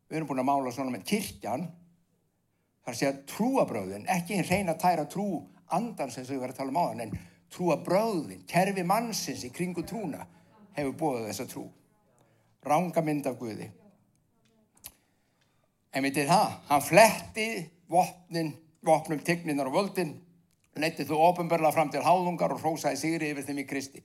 Við 0.08 0.16
erum 0.16 0.30
búin 0.30 0.40
að 0.40 0.48
mála 0.48 0.72
svona 0.72 0.94
með 0.94 1.04
kirkjan, 1.10 1.68
þar 2.86 2.96
sé 2.96 3.10
að 3.10 3.22
trúabröðin, 3.34 4.08
ekki 4.08 4.38
einn 4.38 4.48
reyna 4.48 4.78
tæra 4.80 5.04
trú 5.10 5.42
andan 5.74 6.12
sem 6.12 6.26
þau 6.26 6.38
verður 6.38 6.54
að 6.54 6.60
tala 6.60 6.72
um 6.72 6.78
á 6.80 6.84
þann, 6.88 7.02
en 7.04 7.18
trúabröðin, 7.54 8.44
kerfi 8.48 8.84
mannsins 8.84 9.44
í 9.46 9.52
kringu 9.54 9.84
trúna, 9.88 10.26
hefur 10.76 10.96
búið 11.00 11.28
þessa 11.30 11.48
trú. 11.50 11.66
Ranga 12.68 13.02
mynd 13.04 13.26
af 13.28 13.36
Guði. 13.40 13.68
En 15.94 16.04
við 16.04 16.18
til 16.18 16.26
það, 16.28 16.56
hann 16.68 16.84
fletti 16.84 17.48
vopnin 17.88 18.52
vopnum 18.84 19.20
tigninar 19.24 19.68
og 19.68 19.74
völdin 19.74 20.14
leytið 20.78 21.10
þú 21.10 21.18
ofinbarlega 21.26 21.74
fram 21.74 21.90
til 21.90 22.04
háðungar 22.04 22.54
og 22.54 22.62
hrósaði 22.62 23.00
sigri 23.00 23.32
yfir 23.32 23.46
þeim 23.48 23.62
í 23.64 23.66
Kristi 23.66 24.02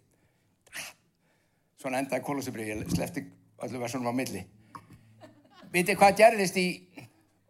svona 1.82 2.00
endaði 2.01 2.25
kólusibrið 2.25 2.72
ég 2.72 2.96
slefti 2.96 3.25
öllu 3.63 3.82
versunum 3.82 4.10
á 4.10 4.13
milli 4.17 4.41
vitið 5.74 6.00
hvað 6.00 6.17
gerðist 6.22 6.58
í 6.58 6.67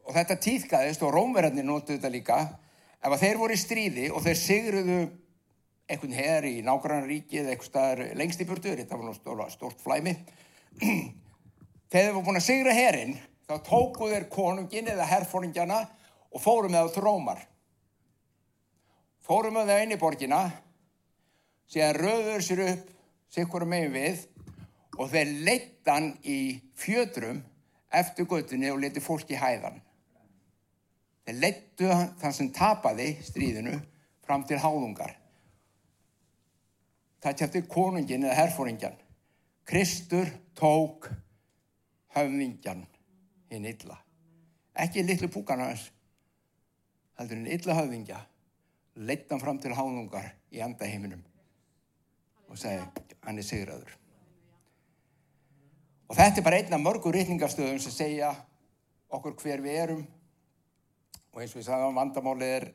og 0.04 0.12
þetta 0.18 0.40
týðkaðist 0.44 1.06
og 1.06 1.14
rómverðarnir 1.16 1.68
nóttu 1.68 1.96
þetta 1.96 2.12
líka 2.12 2.40
ef 3.04 3.12
að 3.12 3.22
þeir 3.26 3.42
voru 3.42 3.58
í 3.58 3.60
stríði 3.60 4.08
og 4.12 4.24
þeir 4.24 4.40
sigruðu 4.40 5.02
einhvern 5.92 6.16
her 6.16 6.48
í 6.48 6.56
nákvæmlega 6.64 7.10
ríki 7.10 7.42
eða 7.42 7.54
eitthvað 7.54 7.70
staðar 7.70 8.16
lengst 8.20 8.42
í 8.42 8.48
burtu 8.48 8.72
þetta 8.72 8.98
var 8.98 9.10
náttúrulega 9.10 9.52
stort 9.52 9.84
flæmi 9.84 10.16
þegar 11.92 12.08
þeir 12.08 12.14
voru 12.16 12.26
búin 12.30 12.40
að 12.40 12.48
sigra 12.48 12.76
herin 12.78 13.18
þá 13.48 13.58
tóku 13.68 14.10
þeir 14.12 14.30
konungin 14.32 14.90
eða 14.94 15.08
herfóringjana 15.10 15.82
og 16.34 16.42
fórum 16.42 16.74
með 16.74 16.88
það 16.88 16.94
til 16.96 17.04
Rómar. 17.06 17.42
Fórum 19.24 19.58
með 19.58 19.72
það 19.72 19.84
inn 19.84 19.96
í 19.96 20.00
borgina, 20.02 20.42
síðan 21.72 22.00
rauður 22.00 22.46
sér 22.46 22.64
upp 22.66 22.90
sikkur 23.34 23.66
megin 23.70 23.94
við 23.94 24.24
og 24.98 25.10
þeir 25.14 25.34
leittan 25.48 26.12
í 26.24 26.40
fjötrum 26.78 27.42
eftir 27.94 28.28
göttunni 28.30 28.72
og 28.74 28.82
leti 28.82 29.04
fólki 29.04 29.38
hæðan. 29.38 29.80
Þeir 31.24 31.40
leittu 31.40 31.90
þann 32.20 32.36
sem 32.36 32.52
tapaði 32.56 33.14
stríðinu 33.24 33.78
fram 34.26 34.44
til 34.48 34.60
háðungar. 34.60 35.16
Það 37.24 37.38
tjátti 37.40 37.62
konungin 37.72 38.26
eða 38.28 38.40
herfóringjan. 38.42 38.98
Kristur 39.64 40.28
tók 40.60 41.08
höfðingjan 42.16 42.84
hinn 43.50 43.70
illa. 43.70 44.04
ekki 44.74 45.04
litlu 45.06 45.30
púkana 45.30 45.70
hans, 45.70 45.92
heldur 47.20 47.38
en 47.38 47.50
illa 47.54 47.76
höfðingja, 47.78 48.20
leitt 49.06 49.30
hann 49.30 49.42
fram 49.42 49.60
til 49.62 49.76
hánungar 49.78 50.32
í 50.54 50.64
andaheiminum 50.66 51.22
og 52.50 52.58
segi, 52.58 52.82
hann 53.26 53.38
er 53.38 53.46
sigraður. 53.46 53.94
Og 56.10 56.18
þetta 56.18 56.42
er 56.42 56.46
bara 56.46 56.60
einn 56.62 56.74
af 56.76 56.82
mörgur 56.82 57.16
reyningastöðum 57.16 57.80
sem 57.82 57.94
segja 57.94 58.34
okkur 59.14 59.38
hver 59.42 59.62
við 59.62 59.80
erum 59.86 60.04
og 61.34 61.42
eins 61.42 61.56
og 61.56 61.62
ég 61.62 61.68
sagði 61.68 61.90
á 61.90 61.98
vandamálið 61.98 62.56
er 62.60 62.70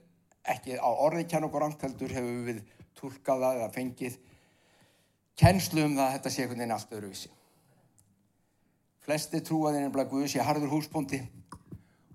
ekki 0.54 0.78
á 0.78 0.90
orði 0.90 1.24
kjann 1.30 1.46
okkur 1.46 1.66
angtældur 1.68 2.14
hefur 2.14 2.44
við 2.48 2.62
tólkaða 2.98 3.54
eða 3.58 3.72
fengið 3.74 4.18
kennslu 5.38 5.84
um 5.86 5.96
það 5.96 6.06
að 6.06 6.14
þetta 6.16 6.32
sé 6.34 6.42
einhvern 6.42 6.62
veginn 6.62 6.74
allt 6.74 6.94
öðruvísi. 6.96 7.30
Flesti 9.06 9.40
trúaðinn 9.40 9.86
er 9.86 9.92
bara 9.94 10.08
Guðs, 10.10 10.34
ég 10.36 10.44
harður 10.44 10.72
húsbóndi 10.74 11.20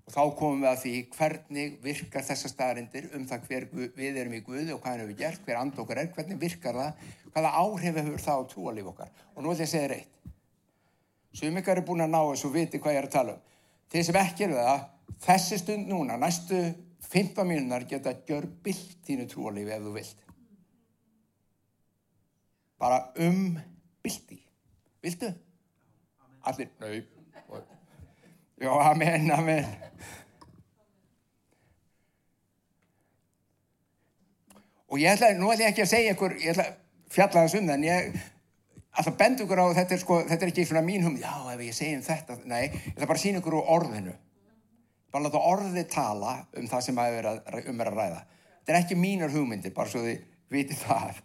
og 0.04 0.12
þá 0.12 0.20
komum 0.36 0.60
við 0.62 0.70
að 0.70 0.82
því 0.82 0.92
hvernig 1.16 1.78
virkar 1.82 2.26
þessa 2.26 2.50
staðarindir 2.52 3.08
um 3.16 3.24
það 3.30 3.48
hver 3.48 3.66
við 3.96 4.20
erum 4.20 4.36
í 4.36 4.42
Guði 4.44 4.74
og 4.74 4.82
hvað 4.82 4.92
hann 4.92 5.02
hefur 5.06 5.18
gert, 5.22 5.46
hver 5.46 5.60
and 5.62 5.80
okkar 5.80 6.02
er, 6.02 6.10
hvernig 6.12 6.40
virkar 6.42 6.76
það, 6.76 7.08
hvaða 7.32 7.54
áhrif 7.62 7.98
hefur 8.02 8.24
það 8.26 8.44
á 8.44 8.48
trúalíf 8.52 8.92
okkar. 8.92 9.10
Og 9.32 9.40
nú 9.40 9.54
ætlum 9.54 9.64
ég 9.64 9.70
að 9.70 9.72
segja 9.72 9.90
reitt. 9.94 10.12
Sumikar 11.34 11.80
er 11.80 11.88
búin 11.88 12.04
að 12.04 12.12
ná 12.12 12.20
þessu 12.20 12.50
og 12.50 12.54
viti 12.54 12.78
hvað 12.78 12.94
ég 12.94 13.00
er 13.00 13.08
að 13.08 13.16
tala 13.16 13.34
um. 13.34 13.53
Þeir 13.92 14.06
sem 14.08 14.18
ekki 14.20 14.46
eru 14.48 14.58
það, 14.58 14.84
þessi 15.24 15.60
stund 15.60 15.90
núna, 15.90 16.18
næstu 16.20 16.60
15 17.10 17.46
mínunar 17.48 17.86
geta 17.88 18.12
að 18.12 18.24
gjör 18.28 18.48
byllt 18.64 19.00
þínu 19.06 19.26
trúalífi 19.30 19.74
ef 19.76 19.84
þú 19.84 19.94
vilt. 19.94 20.22
Bara 22.80 23.00
um 23.22 23.58
bylti. 24.02 24.40
Viltu? 25.04 25.30
Allir, 26.44 26.70
nau. 26.80 26.94
Já, 28.60 28.70
amen, 28.90 29.30
amen. 29.30 29.64
Og 34.88 34.98
ég 34.98 35.10
ætla, 35.10 35.32
nú 35.34 35.50
ætla 35.50 35.66
ég 35.66 35.72
ekki 35.72 35.82
að 35.82 35.90
segja 35.90 36.14
ykkur, 36.14 36.36
ég 36.38 36.52
ætla 36.54 36.66
að 36.70 36.76
fjalla 37.10 37.42
um 37.44 37.50
það, 37.52 37.72
en 37.74 37.86
ég 37.88 38.18
ætla 38.94 39.10
að 39.10 39.18
benda 39.18 39.44
ykkur 39.44 39.60
á, 39.60 39.66
þetta 39.80 39.94
er 39.96 40.02
sko, 40.02 40.20
þetta 40.28 40.46
er 40.46 40.52
ekki 40.52 40.66
svona 40.68 40.84
mín 40.86 41.02
hum, 41.06 41.16
já, 41.18 41.32
ef 41.50 41.62
ég 41.64 41.74
segi 41.74 41.98
um 41.98 42.04
þetta, 42.06 42.38
nei, 42.46 42.62
ég 42.68 42.94
ætla 42.94 43.08
bara 43.10 43.18
að 43.18 43.24
sína 43.24 43.42
ykkur 43.42 43.58
úr 43.58 43.72
orðinu. 43.76 44.14
Bara 45.14 45.26
láta 45.26 45.42
orði 45.50 45.84
tala 45.90 46.34
um 46.58 46.66
það 46.70 46.84
sem 46.86 47.00
að 47.02 47.16
vera, 47.18 47.32
um 47.70 47.82
er 47.82 47.90
að 47.90 47.98
ræða. 48.00 48.22
Þetta 48.64 48.74
er 48.74 48.80
ekki 48.80 48.98
mínur 48.98 49.34
hugmyndir, 49.34 49.74
bara 49.74 49.90
svo 49.90 50.02
þið 50.06 50.22
viti 50.54 50.78
það. 50.78 51.20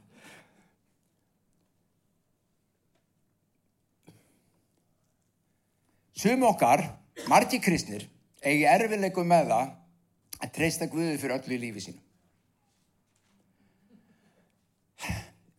Sum 6.19 6.43
okkar, 6.49 6.83
margi 7.31 7.61
kristnir, 7.63 8.03
eigi 8.43 8.65
erfileikum 8.67 9.29
með 9.29 9.53
það 9.53 9.73
að 10.39 10.53
treysta 10.57 10.87
Guði 10.91 11.15
fyrir 11.21 11.37
öllu 11.37 11.55
í 11.55 11.61
lífi 11.61 11.85
sínu. 11.85 12.01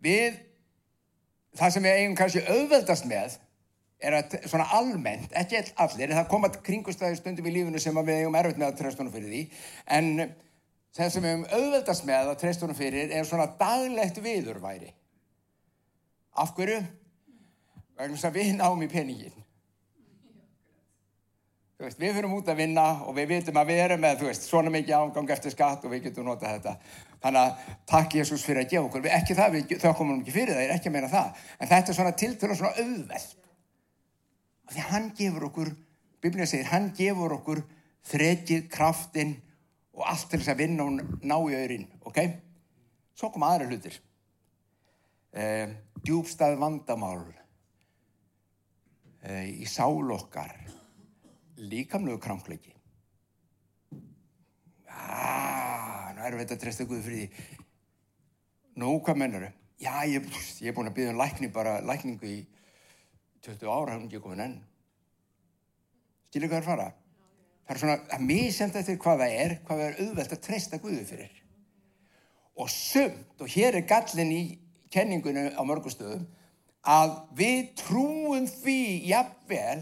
Við, 0.04 0.36
það 1.58 1.72
sem 1.74 1.86
við 1.86 1.96
eigum 1.98 2.18
kannski 2.18 2.44
auðveldast 2.46 3.08
með, 3.10 3.38
er 4.00 4.16
að 4.16 4.36
svona 4.48 4.68
almennt, 4.76 5.32
ekki 5.36 5.60
allir, 5.82 6.14
það 6.16 6.30
koma 6.30 6.52
kringustæði 6.68 7.18
stundum 7.18 7.50
í 7.50 7.56
lífinu 7.56 7.82
sem 7.82 7.98
við 8.00 8.22
eigum 8.22 8.38
erfitt 8.40 8.60
með 8.60 8.70
að 8.70 8.78
treysta 8.78 9.02
honum 9.02 9.12
fyrir 9.16 9.34
því, 9.34 9.42
en 9.96 10.08
það 10.96 11.12
sem 11.14 11.26
við 11.26 11.34
eigum 11.34 11.50
auðveldast 11.58 12.08
með 12.08 12.30
að 12.30 12.40
treysta 12.44 12.66
honum 12.66 12.78
fyrir 12.78 13.12
er 13.18 13.28
svona 13.28 13.50
daglegt 13.60 14.22
viðurværi. 14.24 14.94
Af 16.40 16.54
hverju? 16.56 16.80
Vegna 18.00 18.24
að 18.30 18.38
við 18.38 18.54
náum 18.56 18.82
í 18.82 18.88
peningin. 18.88 19.36
Veist, 21.80 21.96
við 22.00 22.18
fyrir 22.18 22.32
út 22.36 22.48
að 22.52 22.58
vinna 22.60 22.86
og 23.08 23.14
við 23.16 23.30
vitum 23.30 23.56
að 23.56 23.70
við 23.72 23.78
erum 23.86 24.02
með 24.04 24.24
veist, 24.26 24.44
svona 24.44 24.72
mikið 24.72 24.98
ágang 24.98 25.30
eftir 25.32 25.54
skatt 25.54 25.84
og 25.84 25.94
við 25.94 26.08
getum 26.08 26.26
notað 26.28 26.58
þetta. 26.58 26.74
Þannig 27.20 27.40
að 27.40 27.74
takk 27.90 28.16
Jésús 28.16 28.44
fyrir 28.46 28.64
að 28.64 28.70
gefa 28.72 28.88
okkur. 28.88 29.04
Við, 29.04 29.14
ekki 29.16 29.36
það, 29.36 29.56
við 29.56 29.74
þökkum 29.82 30.10
hann 30.12 30.22
ekki 30.22 30.34
fyrir 30.34 30.54
það, 30.54 30.62
ég 30.64 30.70
er 30.70 30.76
ekki 30.76 30.90
að 30.90 30.94
meina 30.96 31.10
það. 31.12 31.42
En 31.58 31.70
þetta 31.72 31.92
er 31.92 31.98
svona 31.98 32.14
tiltölu 32.22 32.56
svona 32.56 32.84
auðveld. 32.84 33.46
Því 34.70 34.86
hann 34.88 35.10
gefur 35.18 35.46
okkur, 35.50 35.72
Biblíða 36.20 36.48
segir, 36.48 36.70
hann 36.70 36.88
gefur 36.96 37.36
okkur 37.36 37.62
þrekið, 38.10 38.64
kraftinn 38.72 39.34
og 39.96 40.06
allt 40.08 40.30
til 40.30 40.40
þess 40.40 40.54
að 40.54 40.62
vinna 40.62 40.86
og 40.86 41.20
ná 41.20 41.36
í 41.36 41.58
öðrin. 41.58 41.86
Ok? 42.08 42.22
Svo 43.18 43.32
kom 43.34 43.44
aðra 43.44 43.68
hlutir. 43.68 44.00
Eh, 45.30 45.68
djúbstað 46.02 46.56
vandamál 46.58 47.22
eh, 49.22 49.46
í 49.60 49.68
sál 49.68 50.08
okkar 50.10 50.56
líkamlegu 51.60 52.18
krankleiki 52.18 52.72
aaa, 54.90 55.99
erum 56.28 56.40
við 56.40 56.46
þetta 56.46 56.56
að 56.58 56.62
treysta 56.64 56.86
Guði 56.88 57.02
fyrir 57.06 57.20
því 57.20 57.58
nú, 58.80 58.94
hvað 59.04 59.20
mennar 59.22 59.46
þau? 59.46 59.52
já, 59.80 59.92
ég, 60.06 60.26
ég 60.60 60.70
er 60.70 60.76
búin 60.76 60.90
að 60.90 60.96
byggja 60.98 61.12
um 61.14 61.20
lækning 61.20 61.52
bara, 61.54 61.78
lækningu 61.84 62.28
í 62.28 62.40
20 63.46 63.70
ára, 63.72 63.94
hann 63.94 64.02
er 64.04 64.08
ekki 64.08 64.22
komin 64.24 64.44
enn 64.44 64.56
skilir 66.30 66.50
hvað 66.50 66.60
er 66.60 66.68
fara? 66.68 66.88
það 67.64 67.74
er 67.74 67.82
svona, 67.84 67.98
að 68.16 68.26
mísend 68.28 68.76
eftir 68.80 68.98
hvað 69.00 69.22
það 69.24 69.36
er 69.44 69.54
hvað 69.64 69.80
það 69.80 69.86
er 69.86 70.02
auðvelt 70.04 70.34
að 70.36 70.42
treysta 70.48 70.82
Guði 70.82 71.06
fyrir 71.08 71.38
og 72.60 72.68
sumt, 72.68 73.36
og 73.40 73.48
hér 73.48 73.78
er 73.78 73.88
gallin 73.88 74.34
í 74.34 74.42
kenningunum 74.92 75.54
á 75.56 75.62
mörgustöðum 75.64 76.26
að 76.90 77.16
við 77.36 77.72
trúum 77.80 78.46
því 78.48 78.80
jafnvel 79.10 79.80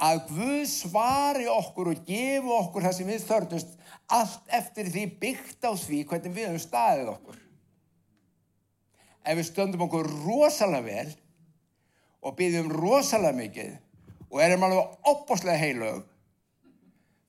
að 0.00 0.22
Guð 0.30 0.62
svari 0.70 1.46
okkur 1.50 1.92
og 1.92 2.04
gefu 2.08 2.54
okkur 2.56 2.86
það 2.86 2.96
sem 2.96 3.10
við 3.10 3.26
þörnust 3.28 3.74
allt 4.10 4.54
eftir 4.58 4.88
því 4.90 5.04
byggt 5.20 5.66
á 5.68 5.72
því 5.76 6.00
hvernig 6.08 6.34
við 6.34 6.48
höfum 6.48 6.62
staðið 6.64 7.10
okkur. 7.12 7.40
Ef 9.20 9.36
við 9.36 9.48
stöndum 9.50 9.84
okkur 9.86 10.08
rosalega 10.24 10.86
vel 10.86 11.12
og 12.24 12.36
byggjum 12.38 12.72
rosalega 12.72 13.36
mikið 13.36 13.76
og 14.30 14.42
erum 14.44 14.64
alveg 14.66 15.10
opboslega 15.10 15.58
heilög, 15.60 16.02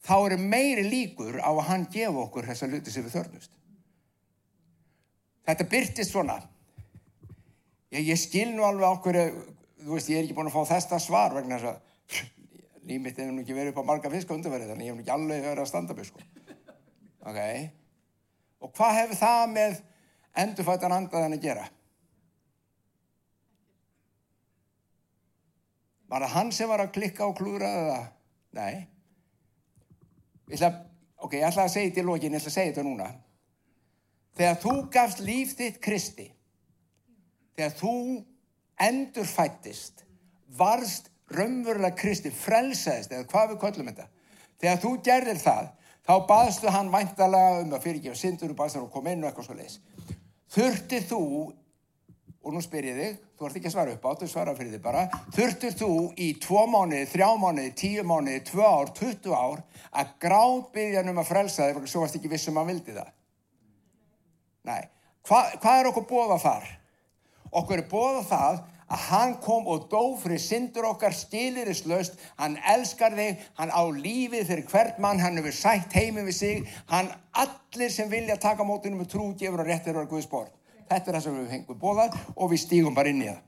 þá 0.05 0.15
eru 0.17 0.37
meiri 0.41 0.85
líkur 0.87 1.41
á 1.41 1.49
að 1.49 1.65
hann 1.67 1.87
gefu 1.91 2.23
okkur 2.23 2.47
þessa 2.49 2.69
luti 2.69 2.93
sem 2.93 3.05
við 3.05 3.17
þörnust. 3.17 3.53
Þetta 5.49 5.67
byrtist 5.69 6.13
svona. 6.13 6.37
Ég, 7.91 8.05
ég 8.13 8.19
skil 8.19 8.51
nú 8.53 8.63
alveg 8.63 8.87
okkur, 8.87 9.17
þú 9.81 9.97
veist, 9.97 10.11
ég 10.13 10.21
er 10.21 10.27
ekki 10.27 10.37
búin 10.37 10.49
að 10.51 10.55
fá 10.55 10.77
þesta 10.77 11.01
svar 11.01 11.35
vegna 11.35 11.57
þess 11.59 11.73
að 11.73 12.37
límitt 12.87 13.19
hefur 13.19 13.35
nú 13.35 13.43
ekki 13.43 13.55
verið 13.55 13.73
upp 13.73 13.83
á 13.85 13.89
marga 13.91 14.11
fisk 14.13 14.31
undirverið 14.33 14.71
þannig 14.73 14.87
ég 14.87 14.91
hef 14.91 14.97
nú 14.97 15.03
ekki 15.05 15.13
alveg 15.15 15.45
verið 15.45 15.63
að 15.63 15.69
standa 15.69 15.95
upp 15.95 16.07
sko. 16.07 16.23
ok. 17.29 17.39
Og 18.61 18.73
hvað 18.77 18.97
hefur 18.99 19.19
það 19.21 19.43
með 19.55 19.77
endurfættan 20.43 20.95
andaðan 20.95 21.37
að 21.37 21.45
gera? 21.45 21.67
Var 26.11 26.25
það 26.25 26.35
hann 26.35 26.51
sem 26.55 26.69
var 26.69 26.83
að 26.83 26.93
klikka 26.97 27.27
og 27.27 27.37
klúra 27.39 27.69
eða? 27.81 27.99
Nei. 28.57 28.87
Ég 30.51 30.57
ætla, 30.57 30.71
ok, 31.23 31.37
ég 31.37 31.47
ætla 31.47 31.67
að 31.67 31.73
segja 31.75 31.91
þetta 31.91 32.01
í 32.01 32.07
lógin 32.09 32.35
ég 32.35 32.41
ætla 32.41 32.51
að 32.51 32.57
segja 32.57 32.73
þetta 32.73 32.87
núna. 32.87 33.07
Þegar 34.35 34.59
þú 34.63 34.73
gafst 34.91 35.23
líf 35.23 35.55
þitt 35.59 35.79
Kristi 35.83 36.27
þegar 37.55 37.73
þú 37.77 37.95
endurfættist 38.81 40.03
varst 40.57 41.10
raunverulega 41.37 41.97
Kristi 41.97 42.31
frelsaðist 42.35 43.13
eða 43.13 43.29
hvað 43.31 43.53
við 43.53 43.61
kollum 43.63 43.91
þetta. 43.91 44.07
Þegar 44.61 44.83
þú 44.83 44.91
gerðir 45.05 45.41
það 45.41 45.71
þá 46.07 46.13
baðstu 46.29 46.73
hann 46.73 46.91
væntalega 46.93 47.63
um 47.63 47.73
að 47.77 47.83
fyrirgefa 47.87 48.19
syndur 48.19 48.53
og 48.53 48.59
baðstu 48.59 48.79
hann 48.79 48.87
að 48.87 48.93
koma 48.95 49.13
inn 49.13 49.25
og 49.25 49.29
eitthvað 49.31 49.47
svo 49.49 49.57
leiðis 49.57 49.79
þurftið 50.51 51.09
þú 51.09 51.23
og 52.41 52.55
nú 52.55 52.61
spyr 52.63 52.87
ég 52.89 52.97
þig, 52.97 53.17
þú 53.37 53.45
ert 53.47 53.57
ekki 53.59 53.69
að 53.69 53.73
svara 53.75 53.91
upp 53.93 54.05
á 54.09 54.11
þú 54.17 54.27
svara 54.31 54.55
fyrir 54.57 54.73
þig 54.73 54.81
bara, 54.81 55.03
þurftið 55.35 55.75
þú 55.77 55.89
í 56.17 56.29
tvo 56.41 56.63
mánuði, 56.71 57.03
þrjá 57.11 57.27
mánuði, 57.37 57.73
tíu 57.77 58.05
mánuði 58.09 58.41
tvö 58.49 58.65
ár, 58.65 58.89
tuttu 58.97 59.35
ár 59.37 59.61
að 59.91 60.15
gráð 60.23 60.55
byggja 60.73 61.03
um 61.05 61.21
að 61.21 61.29
frelsa 61.29 61.69
þig 61.69 61.91
svo 61.91 62.01
varst 62.01 62.17
ekki 62.17 62.31
vissum 62.31 62.57
að 62.57 62.71
vildi 62.73 62.97
það? 62.97 63.13
Nei, 64.71 64.81
Hva, 65.29 65.43
hvað 65.61 65.79
er 65.79 65.89
okkur 65.91 66.07
bóða 66.09 66.37
þar? 66.41 66.69
Okkur 67.61 67.77
er 67.77 67.89
bóða 67.91 68.21
það 68.25 68.61
að 68.91 69.03
hann 69.07 69.35
kom 69.39 69.67
og 69.71 69.85
dó 69.91 70.01
fyrir 70.19 70.41
syndur 70.41 70.89
okkar 70.89 71.13
skilirislaust, 71.15 72.17
hann 72.39 72.57
elskar 72.73 73.15
þig, 73.15 73.39
hann 73.55 73.71
á 73.71 73.81
lífið 73.87 74.49
fyrir 74.49 74.65
hvert 74.67 74.97
mann, 74.99 75.21
hann 75.23 75.39
hefur 75.39 75.55
sætt 75.55 75.95
heimið 75.95 76.27
við 76.27 76.35
sig, 76.35 76.65
hann 76.91 77.07
allir 77.31 77.93
sem 77.93 78.09
vilja 78.11 78.35
taka 78.41 78.67
mótunum 78.67 78.99
með 78.99 79.13
trú, 79.13 79.29
gefur 79.39 79.63
og 79.63 79.69
réttir 79.69 79.95
og 79.95 80.03
er 80.03 80.11
Guðs 80.11 80.27
bort. 80.31 80.51
Þetta 80.89 81.07
er 81.07 81.17
það 81.17 81.23
sem 81.23 81.37
við 81.37 81.53
hengum 81.55 81.79
bóðað 81.79 82.17
og 82.35 82.51
við 82.51 82.63
stígum 82.65 82.97
bara 82.97 83.13
inn 83.13 83.23
í 83.23 83.29
það. 83.29 83.39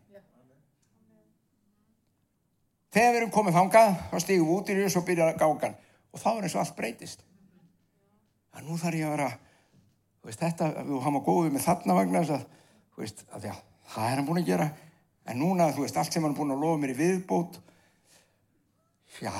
Þegar 2.94 3.12
við 3.12 3.20
erum 3.20 3.34
komið 3.34 3.58
þangað, 3.58 3.94
þá 4.14 4.18
stígum 4.24 4.48
við 4.48 4.56
út 4.56 4.72
í 4.72 4.78
því 4.78 4.88
og 5.02 5.08
byrjar 5.10 5.38
gágan 5.42 5.78
og 6.14 6.22
þá 6.22 6.30
er 6.30 6.46
eins 6.46 6.56
og 6.56 6.64
allt 6.64 6.78
breytist. 6.78 7.28
Það 8.54 8.68
nú 8.70 8.80
þarf 8.80 9.00
ég 9.00 9.10
að 9.10 9.16
vera, 9.18 9.30
veist 10.24 10.44
þetta, 10.46 10.72
við 10.88 11.04
hafa 11.04 11.22
góðið 11.26 11.56
með 11.56 11.64
þarna 11.66 11.96
vagnar, 11.98 12.34
þú 12.94 13.02
veist, 13.02 13.24
að 13.34 13.48
já, 13.50 13.54
það 13.96 14.12
er 14.12 14.20
hann 14.22 14.28
búin 14.30 14.44
að 14.44 14.52
gera 14.52 14.68
en 15.30 15.40
núna, 15.40 15.72
þú 15.76 15.86
veist, 15.86 15.98
allt 15.98 16.14
sem 16.14 16.24
hann 16.24 16.34
er 16.34 16.40
búin 16.40 16.56
að 16.56 16.64
lofa 16.66 16.82
mér 16.82 16.96
í 16.96 17.00
viðbót 17.00 17.62
já 19.22 19.34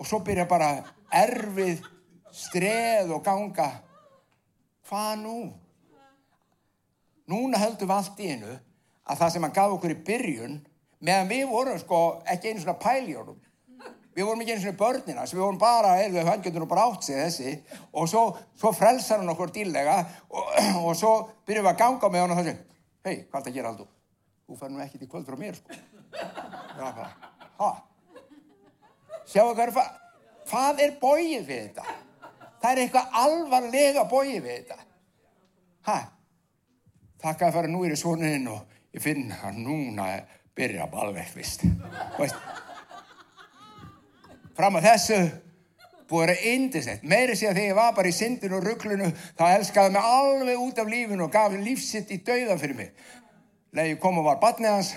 og 0.00 0.08
svo 0.08 0.22
byrja 0.24 0.46
bara 0.48 0.70
erfið 1.12 1.82
streð 2.32 3.12
og 3.14 3.24
ganga. 3.24 3.68
Hvað 4.88 5.12
nú? 5.20 5.36
Núna 7.30 7.60
höldum 7.62 7.90
við 7.90 7.94
allt 7.94 8.22
í 8.24 8.32
einu 8.32 8.56
að 9.10 9.20
það 9.20 9.32
sem 9.34 9.46
hann 9.46 9.54
gaf 9.54 9.76
okkur 9.76 9.94
í 9.94 10.00
byrjun, 10.06 10.56
meðan 11.04 11.30
við 11.30 11.44
vorum 11.50 11.78
sko 11.78 12.00
ekki 12.32 12.50
einu 12.50 12.64
svona 12.64 12.80
pæljónum. 12.80 13.38
Við 14.16 14.26
vorum 14.26 14.42
ekki 14.42 14.56
einu 14.56 14.64
svona 14.64 14.80
börnina, 14.80 15.28
við 15.30 15.44
vorum 15.44 15.60
bara, 15.60 15.94
eða 16.02 16.26
hann 16.32 16.42
getur 16.42 16.64
nú 16.64 16.70
bara 16.70 16.88
átt 16.88 17.06
sig 17.06 17.20
þessi 17.20 17.54
og 17.92 18.10
svo, 18.10 18.24
svo 18.58 18.72
frelsar 18.74 19.22
hann 19.22 19.30
okkur 19.36 19.52
dýrlega 19.54 20.00
og, 20.30 20.50
og 20.82 20.92
svo 20.98 21.14
byrjum 21.46 21.68
við 21.68 21.72
að 21.74 21.80
ganga 21.84 22.10
með 22.10 22.24
hann 22.24 22.34
og 22.34 22.40
það 22.40 22.50
sé, 22.50 22.56
hei, 23.06 23.16
hvað 23.28 23.38
er 23.38 23.44
það 23.44 23.52
að 23.52 23.58
gera 23.60 23.74
aldrei? 23.74 23.90
Þú 24.50 24.56
fær 24.58 24.70
nú 24.74 24.80
ekki 24.82 24.98
til 24.98 25.06
kvöld 25.06 25.28
frá 25.28 25.36
mér 25.38 25.54
sko. 25.54 25.76
Það 26.10 26.80
var 26.82 26.94
bara, 26.96 27.10
hæ? 27.60 27.68
Sjáu 29.30 29.52
hvað 29.52 29.60
er 29.62 29.70
það? 29.76 29.90
Hvað 30.50 30.80
er 30.82 30.94
bóið 30.98 31.44
við 31.46 31.60
þetta? 31.68 31.84
Það 32.58 32.70
er 32.72 32.80
eitthvað 32.82 33.14
alvarlega 33.20 34.02
bóið 34.10 34.40
við 34.42 34.56
þetta. 34.56 34.78
Hæ? 35.86 35.94
Takk 37.22 37.44
að 37.46 37.54
fara 37.60 37.70
nú 37.70 37.84
í 37.86 37.92
svonin 38.00 38.48
og 38.50 38.74
ég 38.90 39.04
finn 39.04 39.30
að 39.36 39.60
núna 39.62 40.08
byrja 40.58 40.88
alveg 41.04 41.30
vist. 41.36 41.62
Veist? 42.18 42.42
Fram 44.58 44.80
að 44.80 44.88
þessu 44.88 45.20
búið 46.10 46.24
að 46.24 46.32
vera 46.32 46.52
indislegt. 46.56 47.06
Meiri 47.06 47.38
sé 47.38 47.52
að 47.52 47.62
þegar 47.62 47.70
ég 47.70 47.78
var 47.78 47.94
bara 48.02 48.10
í 48.10 48.18
syndinu 48.18 48.58
og 48.58 48.66
rugglunu 48.66 49.14
þá 49.38 49.46
elskaði 49.52 49.94
mig 49.94 50.12
alveg 50.18 50.66
út 50.66 50.82
af 50.82 50.90
lífinu 50.90 51.28
og 51.28 51.34
gaf 51.38 51.54
lífsitt 51.54 52.10
í 52.10 52.18
dauðan 52.26 52.58
fyrir 52.66 52.80
mig. 52.82 52.92
Leði 53.70 53.92
ég 53.92 54.00
kom 54.02 54.18
og 54.18 54.26
var 54.26 54.40
batnið 54.42 54.72
hans. 54.74 54.94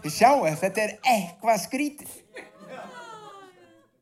Þið 0.00 0.14
sjáu 0.14 0.46
að 0.48 0.56
þetta 0.62 0.82
er 0.86 0.94
eitthvað 1.12 1.60
skrítið. 1.66 2.14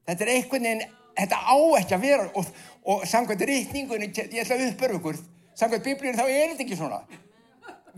Þetta 0.07 0.25
er 0.25 0.31
eitthvað 0.37 0.69
en 0.71 0.85
þetta 1.19 1.41
á 1.43 1.57
ekki 1.81 1.97
að 1.97 2.05
vera 2.07 2.29
og, 2.39 2.53
og 2.87 3.03
samkvæmt 3.11 3.43
rítningunni, 3.51 4.13
ég 4.15 4.39
ætla 4.45 4.61
að 4.61 4.69
uppbörja 4.69 5.01
okkur, 5.01 5.19
samkvæmt 5.59 5.89
biblíunni 5.89 6.21
þá 6.21 6.29
er 6.29 6.53
þetta 6.53 6.65
ekki 6.69 6.79
svona. 6.79 7.03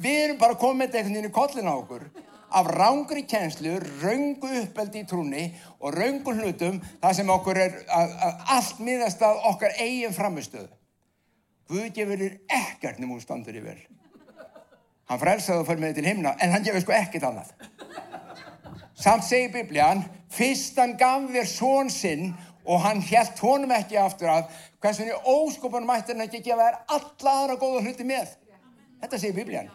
Við 0.01 0.25
erum 0.25 0.41
bara 0.41 0.57
komið 0.57 0.97
einhvern 0.97 1.13
veginn 1.13 1.29
í 1.29 1.35
kollin 1.37 1.69
á 1.69 1.75
okkur 1.77 2.09
af 2.51 2.67
rángri 2.67 3.23
kjenslu, 3.29 3.77
raungu 4.03 4.51
uppeldi 4.63 5.05
í 5.05 5.07
trúni 5.09 5.45
og 5.79 5.95
raungu 5.95 6.35
hlutum 6.35 6.81
það 7.01 7.17
sem 7.19 7.33
okkur 7.33 7.61
er 7.63 7.79
að, 7.87 8.13
að 8.27 8.45
allt 8.57 8.83
miðast 8.85 9.23
að 9.25 9.43
okkar 9.53 9.77
eigin 9.79 10.17
framistöðu. 10.17 10.69
Guð 11.71 11.89
gefur 11.95 12.19
þér 12.19 12.37
ekkert 12.59 12.99
nema 12.99 13.15
úr 13.15 13.23
standur 13.23 13.55
í 13.55 13.63
vel. 13.63 13.79
Hann 15.11 15.23
frelsaði 15.23 15.63
og 15.63 15.69
fyrir 15.69 15.83
með 15.85 15.97
til 15.99 16.07
himna 16.11 16.35
en 16.39 16.55
hann 16.55 16.67
gefur 16.67 16.83
sko 16.85 16.95
ekkert 16.99 17.27
annað. 17.31 17.55
Samt 19.01 19.25
segir 19.25 19.53
biblían, 19.55 20.03
fyrst 20.31 20.79
hann 20.79 20.99
gaf 21.01 21.31
þér 21.33 21.49
són 21.49 21.91
sinn 21.95 22.33
og 22.67 22.83
hann 22.85 23.01
helt 23.09 23.39
honum 23.41 23.73
ekki 23.75 23.99
aftur 23.99 24.31
að 24.31 24.51
henni 24.85 25.17
óskopunum 25.25 25.89
mættir 25.89 26.17
hann 26.17 26.27
ekki 26.27 26.43
gefa 26.45 26.67
þér 26.67 26.81
alla 26.99 27.37
aðra 27.39 27.61
góða 27.63 27.85
hluti 27.87 28.07
með. 28.07 28.35
Þetta 29.01 29.23
segir 29.23 29.39
biblían. 29.39 29.71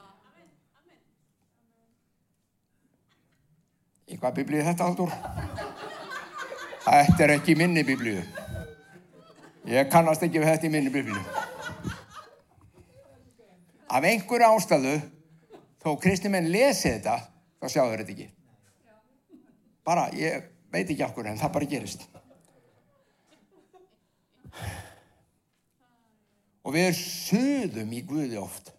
Í 4.05 4.17
hvað 4.21 4.35
biblíu 4.39 4.61
er 4.61 4.67
þetta 4.69 4.85
aldur? 4.85 5.13
Þetta 6.85 7.23
er 7.25 7.33
ekki 7.39 7.55
minni 7.57 7.81
biblíu. 7.85 8.21
Ég 9.65 9.89
kannast 9.89 10.21
ekki 10.25 10.41
við 10.41 10.51
þetta 10.51 10.67
í 10.67 10.73
minni 10.73 10.91
biblíu. 10.93 11.21
Af 13.89 14.05
einhverju 14.05 14.49
ástæðu, 14.51 14.93
þó 15.81 15.95
kristi 16.01 16.29
menn 16.29 16.51
lesi 16.53 16.91
þetta, 16.91 17.17
þá 17.57 17.65
sjáu 17.71 17.87
þetta 17.95 18.13
ekki. 18.13 18.27
Bara, 19.85 20.05
ég 20.17 20.51
veit 20.73 20.85
ekki 20.85 21.05
okkur 21.05 21.31
en 21.31 21.41
það 21.41 21.55
bara 21.57 21.69
gerist. 21.73 22.05
Og 26.65 26.73
við 26.73 26.91
söðum 26.97 27.93
í 27.93 28.03
Guði 28.05 28.37
oft. 28.41 28.71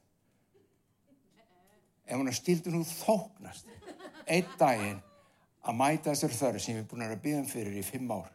Ef 2.07 2.15
hún 2.15 2.31
stildur 2.35 2.75
nú 2.75 2.87
þóknast 2.87 3.67
einn 4.31 4.47
daginn 4.59 5.03
að 5.67 5.79
mæta 5.81 6.13
þessar 6.13 6.35
þörf 6.39 6.63
sem 6.63 6.77
við 6.77 6.81
erum 6.81 6.91
búin 6.93 7.07
að 7.07 7.23
byggja 7.25 7.43
um 7.43 7.49
fyrir 7.51 7.79
í 7.79 7.85
fimm 7.87 8.13
ár. 8.15 8.29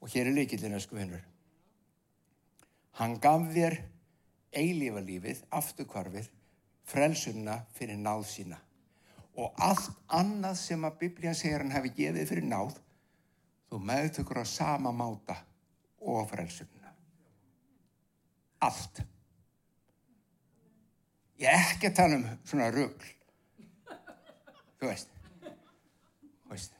Og 0.00 0.12
hér 0.12 0.28
er 0.28 0.36
leikillin 0.36 0.76
að 0.76 0.84
skuðinur. 0.84 1.22
Hann 3.00 3.16
gaf 3.22 3.46
þér 3.54 3.78
eilífalífið, 4.60 5.44
afturkvarfið, 5.56 6.28
frelsunna 6.90 7.60
fyrir 7.76 8.00
náð 8.00 8.26
sína. 8.28 8.58
Og 9.40 9.54
allt 9.62 9.92
annað 10.12 10.58
sem 10.60 10.84
að 10.84 10.98
biblían 11.04 11.38
segir 11.38 11.62
hann 11.62 11.72
hefði 11.72 11.94
gefið 12.00 12.32
fyrir 12.32 12.48
náð, 12.50 12.74
þú 13.70 13.80
meðtökur 13.88 14.42
á 14.42 14.44
sama 14.44 14.92
máta 14.92 15.38
og 16.00 16.26
frelsunna. 16.32 16.92
Allt. 18.66 19.00
Ég 21.40 21.70
ekki 21.70 21.88
að 21.88 21.96
tala 21.96 22.18
um 22.18 22.28
svona 22.44 22.68
rugl. 22.74 23.14
Þú 24.80 24.88
veist. 24.88 25.10
Þú 25.44 26.54
veist. 26.54 26.76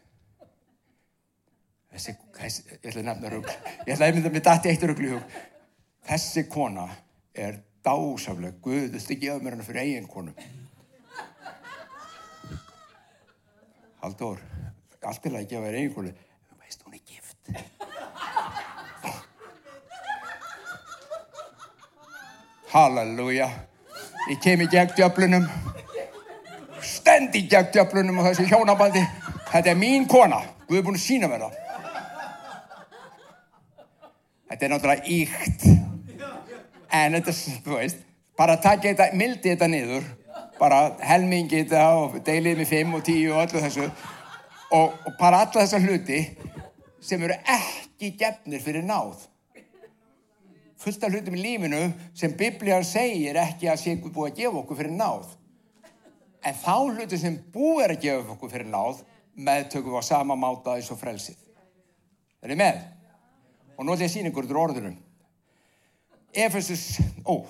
Þessi, 1.90 2.14
þessi, 2.38 2.62
ég 2.70 2.86
ætla 2.86 3.02
að 3.02 3.08
nefna 3.10 3.32
rugl. 3.34 3.50
Ég 3.84 3.90
ætla 3.92 4.06
að 4.06 4.14
mynda 4.16 4.30
með 4.32 4.44
dætti 4.46 4.70
eitt 4.70 4.86
rugl 4.88 5.04
í 5.04 5.10
hug. 5.12 5.34
Þessi 6.08 6.46
kona 6.48 6.86
er 7.36 7.58
dásafleg. 7.84 8.56
Guð, 8.64 8.86
þú 8.86 8.96
veist 8.96 9.12
ekki 9.12 9.28
öðum 9.34 9.44
mér 9.44 9.56
hana 9.58 9.66
fyrir 9.66 9.82
eigin 9.84 10.08
konum. 10.08 10.36
Haldur, 14.00 14.40
allt 15.04 15.26
er 15.28 15.36
að 15.36 15.50
gefa 15.50 15.66
þér 15.66 15.78
eigin 15.82 15.96
konu. 15.98 16.12
Þú 16.48 16.54
veist, 16.62 16.86
hún 16.86 16.96
er 16.96 17.02
gift. 17.04 17.42
Halleluja. 22.70 23.50
Ég 24.30 24.40
kem 24.40 24.64
í 24.64 24.70
gegn 24.72 24.96
djöflunum 24.96 25.50
stend 26.86 27.34
í 27.36 27.44
gegn 27.50 27.70
djöflunum 27.74 28.20
og 28.20 28.30
þessu 28.30 28.46
hjónabandi. 28.50 29.02
Þetta 29.50 29.72
er 29.72 29.78
mín 29.78 30.06
kona, 30.08 30.40
Guð 30.70 30.78
er 30.78 30.84
búin 30.86 30.98
að 30.98 31.02
sína 31.02 31.26
mér 31.26 31.42
það. 31.42 31.56
Þetta 34.50 34.66
er 34.66 34.70
náttúrulega 34.70 35.14
íkt 35.14 35.64
en 36.90 37.16
þetta, 37.16 37.34
þú 37.64 37.76
veist 37.76 38.04
bara 38.38 38.56
takja 38.62 38.92
þetta, 38.92 39.08
mildi 39.18 39.52
þetta 39.52 39.68
niður. 39.70 40.06
Bara 40.60 40.78
helmingi 41.02 41.64
þetta 41.64 41.84
og 41.96 42.20
deilið 42.26 42.60
með 42.60 42.70
5 42.70 42.94
og 42.98 43.04
10 43.08 43.32
og 43.32 43.42
öllu 43.42 43.64
þessu. 43.64 43.88
Og, 44.70 44.94
og 45.06 45.18
bara 45.18 45.42
alla 45.42 45.64
þessa 45.64 45.82
hluti 45.82 46.20
sem 47.02 47.22
eru 47.26 47.34
ekki 47.56 48.12
gefnir 48.20 48.62
fyrir 48.62 48.86
náð. 48.86 49.26
Fullt 50.80 51.02
af 51.04 51.12
hlutum 51.12 51.34
í 51.36 51.42
lífinu 51.42 51.82
sem 52.16 52.38
biblíðan 52.38 52.86
segir 52.86 53.42
ekki 53.42 53.68
að 53.72 53.82
sé 53.82 53.98
búið 54.00 54.30
að 54.30 54.38
gefa 54.38 54.62
okkur 54.62 54.82
fyrir 54.84 54.94
náð 54.94 55.26
En 56.46 56.56
þá 56.56 56.74
hluti 56.94 57.18
sem 57.20 57.36
búið 57.52 57.84
er 57.84 57.94
að 57.94 58.04
gefa 58.06 58.34
okkur 58.34 58.52
fyrir 58.52 58.70
náð, 58.70 59.02
meðtökum 59.36 59.92
við 59.92 60.00
á 60.00 60.10
sama 60.10 60.36
máta 60.38 60.76
eins 60.78 60.88
og 60.92 60.98
frelsið. 61.00 61.36
Er 62.40 62.52
þið 62.52 62.60
með? 62.62 62.80
Og 63.76 63.84
nú 63.84 63.92
ætlum 63.92 64.04
ég 64.04 64.10
að 64.10 64.14
sína 64.14 64.32
ykkur 64.32 64.48
úr 64.48 64.60
orðunum. 64.62 64.96
Efesus, 66.30 66.84
ó, 67.26 67.44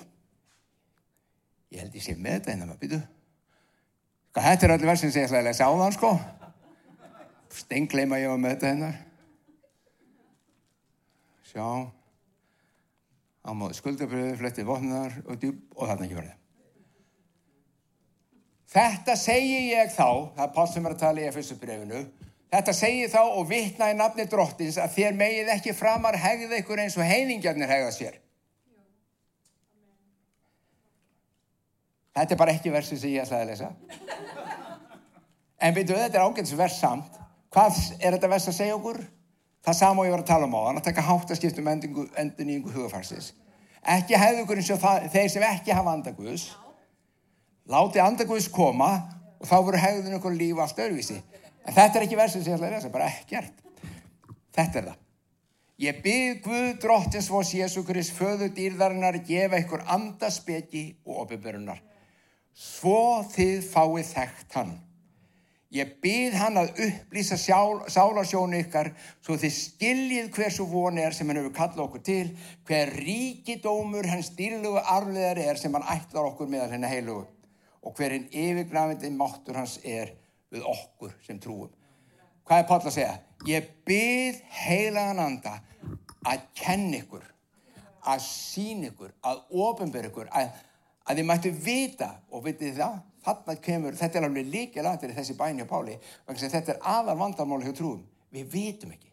ég 1.71 1.83
held 1.83 1.95
ég 1.95 2.03
sé 2.03 2.17
með 2.17 2.39
þetta 2.39 2.53
hérna 2.53 2.67
maður, 2.67 2.81
býtu. 2.81 3.01
Þetta 4.35 4.67
er 4.67 4.75
allir 4.75 4.91
versin 4.91 5.11
sem 5.13 5.23
ég 5.23 5.29
ætlaði 5.29 5.43
að 5.43 5.49
lesa 5.49 5.69
á 5.69 5.71
þann, 5.83 5.95
sko. 5.95 6.11
Stengleima 7.61 8.19
ég 8.19 8.31
var 8.31 8.39
með 8.41 8.55
þetta 8.55 8.71
hérna. 8.71 8.91
Sjá. 11.51 11.67
Ámáðu 13.41 13.79
skuldabröðu, 13.79 14.37
flettið 14.39 14.69
votnar 14.69 15.17
og 15.25 15.39
djúb 15.41 15.63
og 15.75 15.89
þarna 15.89 16.07
ekki 16.07 16.19
verið. 16.19 16.40
Þetta 18.71 19.17
segi 19.19 19.71
ég 19.73 19.91
þá, 19.91 20.31
það 20.35 20.43
er 20.45 20.51
Pál 20.55 20.67
sem 20.71 20.85
er 20.87 20.93
að 20.95 21.01
tala 21.01 21.19
í 21.19 21.27
Efesubrefinu, 21.27 22.01
þetta 22.53 22.75
segi 22.75 23.07
þá 23.11 23.21
og 23.25 23.47
vittna 23.49 23.89
í 23.91 23.97
nafni 23.99 24.25
drottins 24.31 24.77
að 24.79 24.93
þér 24.95 25.17
megið 25.19 25.51
ekki 25.57 25.73
framar 25.75 26.15
hegða 26.19 26.61
ykkur 26.61 26.79
eins 26.83 26.95
og 26.95 27.07
heiðingjarnir 27.07 27.71
hegða 27.71 27.91
sér. 27.95 28.19
Þetta 32.15 32.35
er 32.35 32.39
bara 32.39 32.55
ekki 32.55 32.71
versi 32.71 32.99
sem 32.99 33.11
ég 33.11 33.25
ætlaði 33.25 33.43
að 33.43 33.51
lesa. 33.51 33.69
En 35.61 35.75
veitu, 35.75 35.95
þetta 35.95 36.17
er 36.17 36.25
ágæns 36.25 36.55
vers 36.59 36.79
samt. 36.79 37.19
Hvað 37.51 37.77
er 37.99 38.15
þetta 38.15 38.31
vers 38.31 38.47
að 38.49 38.57
segja 38.57 38.79
okkur? 38.79 38.99
Það 39.61 39.77
sama 39.77 40.01
og 40.01 40.07
ég 40.07 40.15
var 40.15 40.23
að 40.23 40.31
tala 40.31 40.47
um 40.47 40.55
á 40.57 40.61
þann, 40.63 40.79
að 40.79 40.87
taka 40.87 41.05
hátt 41.05 41.31
að 41.31 41.39
skiptum 41.39 41.67
endurníðingu 41.69 42.71
hugafarsins. 42.73 43.33
Ekki 43.83 44.17
hegða 44.17 44.43
ykkur 44.45 44.61
eins 44.61 44.71
og 44.73 44.81
það, 44.81 45.07
þeir 45.13 45.31
sem 45.35 45.45
ekki 45.45 45.75
hafa 45.75 45.93
andaguðs. 45.95 46.47
Láti 47.69 48.01
andaguðs 48.01 48.49
koma 48.49 48.89
og 49.41 49.45
þá 49.49 49.55
voru 49.61 49.81
hegðun 49.81 50.17
ykkur 50.17 50.35
líf 50.37 50.59
allt 50.61 50.81
öðruvísi. 50.81 51.19
En 51.65 51.75
þetta 51.75 51.99
er 51.99 52.07
ekki 52.07 52.17
versið 52.17 52.43
sem 52.43 52.53
ég 52.53 52.57
ætla 52.57 52.69
að 52.71 52.75
lesa, 52.75 52.89
bara 52.93 53.09
ekkert. 53.11 53.61
Þetta 54.55 54.79
er 54.79 54.89
það. 54.89 54.99
Ég 55.81 56.01
bygg 56.03 56.43
Guð 56.45 56.67
drottins 56.81 57.29
vós 57.31 57.53
Jésu 57.57 57.81
Krist 57.85 58.13
föðu 58.13 58.51
dýrðarinnar 58.53 59.17
gefa 59.25 59.61
ykkur 59.63 59.85
andaspeki 59.89 60.83
og 61.05 61.23
opiðbörunar. 61.25 61.81
svo 62.53 63.23
þið 63.31 63.61
fáið 63.63 64.07
þekkt 64.11 64.55
hann. 64.59 64.71
Ég 65.71 65.93
byrð 66.03 66.35
hann 66.35 66.59
að 66.59 66.81
upplýsa 66.83 67.37
sálarsjónu 67.39 68.59
ykkar 68.59 68.91
svo 69.23 69.37
þið 69.39 69.53
skiljið 69.55 70.31
hversu 70.35 70.65
voni 70.67 71.01
er 71.01 71.15
sem 71.15 71.29
hann 71.31 71.39
hefur 71.39 71.55
kallað 71.55 71.85
okkur 71.85 72.03
til, 72.03 72.25
hver 72.67 72.91
ríkidómur 72.99 74.09
hans 74.11 74.33
dýrlugu 74.35 74.83
arfleðar 74.83 75.39
er 75.39 75.61
sem 75.61 75.73
hann 75.73 75.87
ætlar 75.95 76.27
okkur 76.33 76.51
meðal 76.51 76.73
henni 76.75 76.91
heilugu 76.91 77.23
og 77.81 77.97
hverinn 77.97 78.27
yfirgrafindi 78.29 79.09
máttur 79.15 79.57
hans 79.57 79.79
er 79.83 80.13
við 80.51 80.65
okkur 80.67 81.13
sem 81.25 81.39
trúum. 81.41 81.69
Hvað 82.45 82.63
er 82.63 82.67
Páll 82.69 82.81
að 82.83 82.95
segja? 82.95 83.13
Ég 83.47 83.69
byrð 83.87 84.41
heilagan 84.61 85.21
anda 85.23 85.53
að 86.27 86.43
kenna 86.57 86.99
ykkur, 87.01 87.23
að 88.05 88.25
sína 88.25 88.91
ykkur, 88.91 89.13
að 89.25 89.41
ofinbera 89.65 90.11
ykkur, 90.11 90.29
að, 90.29 90.51
að 91.05 91.21
þið 91.21 91.29
mættu 91.29 91.53
vita 91.65 92.09
og 92.29 92.43
vitið 92.45 92.75
það 92.81 92.99
þarna 93.25 93.55
kemur, 93.61 93.97
þetta 93.97 94.19
er 94.19 94.27
alveg 94.27 94.49
líka 94.49 94.83
latir 94.85 95.13
í 95.13 95.15
þessi 95.17 95.37
bæni 95.37 95.65
á 95.65 95.69
Páli, 95.69 95.95
þetta 96.27 96.75
er 96.75 96.83
aðal 96.91 97.17
vandarmáli 97.19 97.69
hjá 97.69 97.77
trúum, 97.77 98.03
við 98.33 98.51
vitum 98.53 98.93
ekki. 98.93 99.09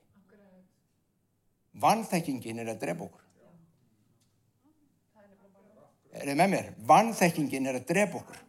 Vannþekkingin 1.79 2.59
er 2.65 2.73
að 2.73 2.81
drepa 2.83 3.07
okkur. 3.07 3.25
Er 6.19 6.27
þið 6.33 6.39
með 6.41 6.53
mér? 6.57 6.71
Vannþekkingin 6.89 7.69
er 7.71 7.79
að 7.79 7.85
drepa 7.93 8.19
okkur 8.19 8.45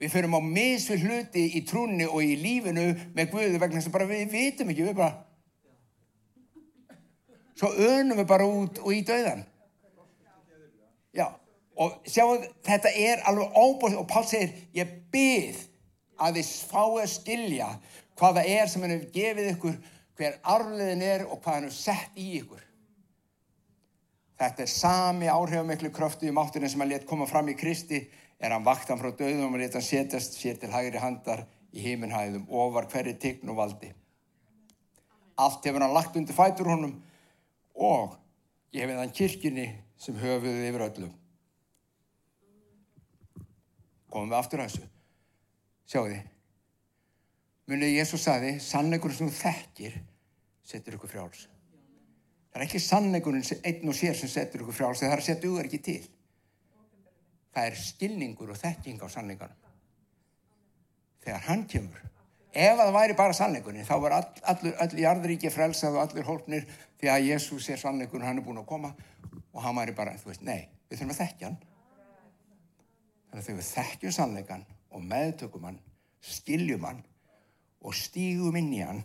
við 0.00 0.12
förum 0.14 0.38
á 0.38 0.40
misvi 0.44 0.98
hluti 1.02 1.44
í 1.58 1.64
trúni 1.68 2.06
og 2.08 2.24
í 2.24 2.36
lífinu 2.40 2.86
með 3.16 3.34
Guðu 3.34 3.60
vegna 3.60 3.82
sem 3.84 3.92
bara 3.94 4.08
við 4.08 4.30
vitum 4.32 4.72
ekki 4.72 4.88
við 4.88 4.96
bara 5.00 5.26
svo 7.60 7.72
önum 7.76 8.22
við 8.22 8.28
bara 8.30 8.48
út 8.48 8.80
og 8.80 8.94
í 8.96 9.02
döðan 9.04 9.44
já 11.16 11.26
og 11.80 12.00
sjáu 12.08 12.40
þetta 12.66 12.92
er 12.92 13.22
alveg 13.28 13.56
óbúið 13.56 13.98
og 14.00 14.08
Pál 14.08 14.24
segir 14.28 14.54
ég 14.76 14.96
byrð 15.12 15.66
að 16.20 16.40
þið 16.40 16.50
fáið 16.70 17.02
að 17.02 17.12
skilja 17.14 17.68
hvaða 18.20 18.44
er 18.44 18.68
sem 18.68 18.84
hann 18.84 18.94
hefur 18.94 19.14
gefið 19.14 19.52
ykkur 19.54 19.78
hver 20.20 20.36
arfliðin 20.54 21.04
er 21.06 21.24
og 21.26 21.38
hvað 21.40 21.56
hann 21.56 21.68
hefur 21.68 21.78
sett 21.78 22.18
í 22.20 22.26
ykkur. 22.40 22.64
Þetta 24.40 24.64
er 24.64 24.72
sami 24.72 25.28
áhrifamiklu 25.32 25.92
kröftu 25.96 26.28
í 26.28 26.34
máttunni 26.36 26.68
sem 26.68 26.80
hann 26.80 26.92
let 26.92 27.06
koma 27.08 27.28
fram 27.28 27.48
í 27.52 27.56
Kristi 27.56 28.02
er 28.40 28.54
hann 28.54 28.64
vaktan 28.64 28.98
frá 29.00 29.12
döðum 29.12 29.54
og 29.54 29.60
hann 29.60 29.84
setjast 29.84 30.38
sér 30.40 30.58
til 30.60 30.72
hægri 30.72 31.00
handar 31.02 31.44
í 31.72 31.84
heiminhæðum 31.84 32.48
ofar 32.48 32.88
hverju 32.90 33.16
tign 33.20 33.52
og 33.52 33.60
valdi. 33.60 33.92
Allt 35.36 35.64
hefur 35.64 35.84
hann 35.84 35.94
lagt 35.94 36.16
undir 36.16 36.36
fætur 36.36 36.72
honum 36.72 36.96
og 37.74 38.16
gefið 38.72 39.02
hann 39.02 39.16
kirkini 39.16 39.70
sem 40.00 40.16
höfuðu 40.16 40.68
yfir 40.68 40.86
öllum 40.88 41.16
komum 44.10 44.32
við 44.32 44.38
aftur 44.40 44.62
að 44.62 44.72
þessu. 44.72 44.88
Þið 45.90 46.16
munið 47.70 47.92
Jésús 47.94 48.24
saði 48.26 48.54
sannleikurinn 48.62 49.16
sem 49.16 49.30
þú 49.30 49.36
þekkir 49.38 49.98
setur 50.66 50.96
ykkur 50.96 51.12
frjáls. 51.12 51.44
Það 52.50 52.58
er 52.58 52.64
ekki 52.66 52.82
sannleikurinn 52.82 53.46
einn 53.62 53.92
og 53.92 53.94
sér 53.94 54.16
sem 54.18 54.30
setur 54.30 54.64
ykkur 54.64 54.78
frjáls 54.80 55.02
það 55.02 55.12
er 55.12 55.22
að 55.22 55.28
setja 55.28 55.50
ugar 55.50 55.68
ekki 55.70 55.82
til 55.86 56.00
það 57.54 57.70
er 57.70 57.80
skilningur 57.80 58.52
og 58.54 58.60
þekking 58.60 59.02
á 59.02 59.08
sannleikanum 59.10 59.68
þegar 61.24 61.46
hann 61.48 61.64
kemur 61.70 62.04
ef 62.50 62.76
það 62.82 62.94
væri 62.98 63.16
bara 63.18 63.36
sannleikurinn 63.36 63.88
þá 63.88 63.96
var 64.02 64.18
all, 64.18 64.28
allur, 64.52 64.76
allir 64.82 65.04
jarðuríki 65.04 65.52
frelsað 65.54 65.98
og 65.98 66.04
allir 66.04 66.26
hólpnir 66.26 66.68
því 67.00 67.10
að 67.10 67.26
Jésús 67.30 67.70
er 67.70 67.82
sannleikurinn 67.82 68.26
hann 68.26 68.42
er 68.42 68.46
búin 68.46 68.62
að 68.62 68.70
koma 68.70 68.94
og 69.50 69.64
hann 69.64 69.76
væri 69.78 69.94
bara, 69.96 70.14
þú 70.18 70.30
veist, 70.30 70.46
nei, 70.46 70.68
við 70.88 71.00
þurfum 71.00 71.14
að 71.16 71.20
þekkja 71.24 71.50
hann 71.50 71.60
Þannig 73.30 73.44
að 73.44 73.46
þegar 73.46 73.58
við 73.60 73.68
þekkjum 73.70 74.14
sannleikan 74.14 74.62
og 74.90 75.02
meðtökum 75.06 75.66
hann, 75.68 75.76
skiljum 76.18 76.86
hann 76.88 77.02
og 77.80 77.94
stígum 77.94 78.56
inn 78.58 78.72
í 78.74 78.80
hann, 78.82 79.04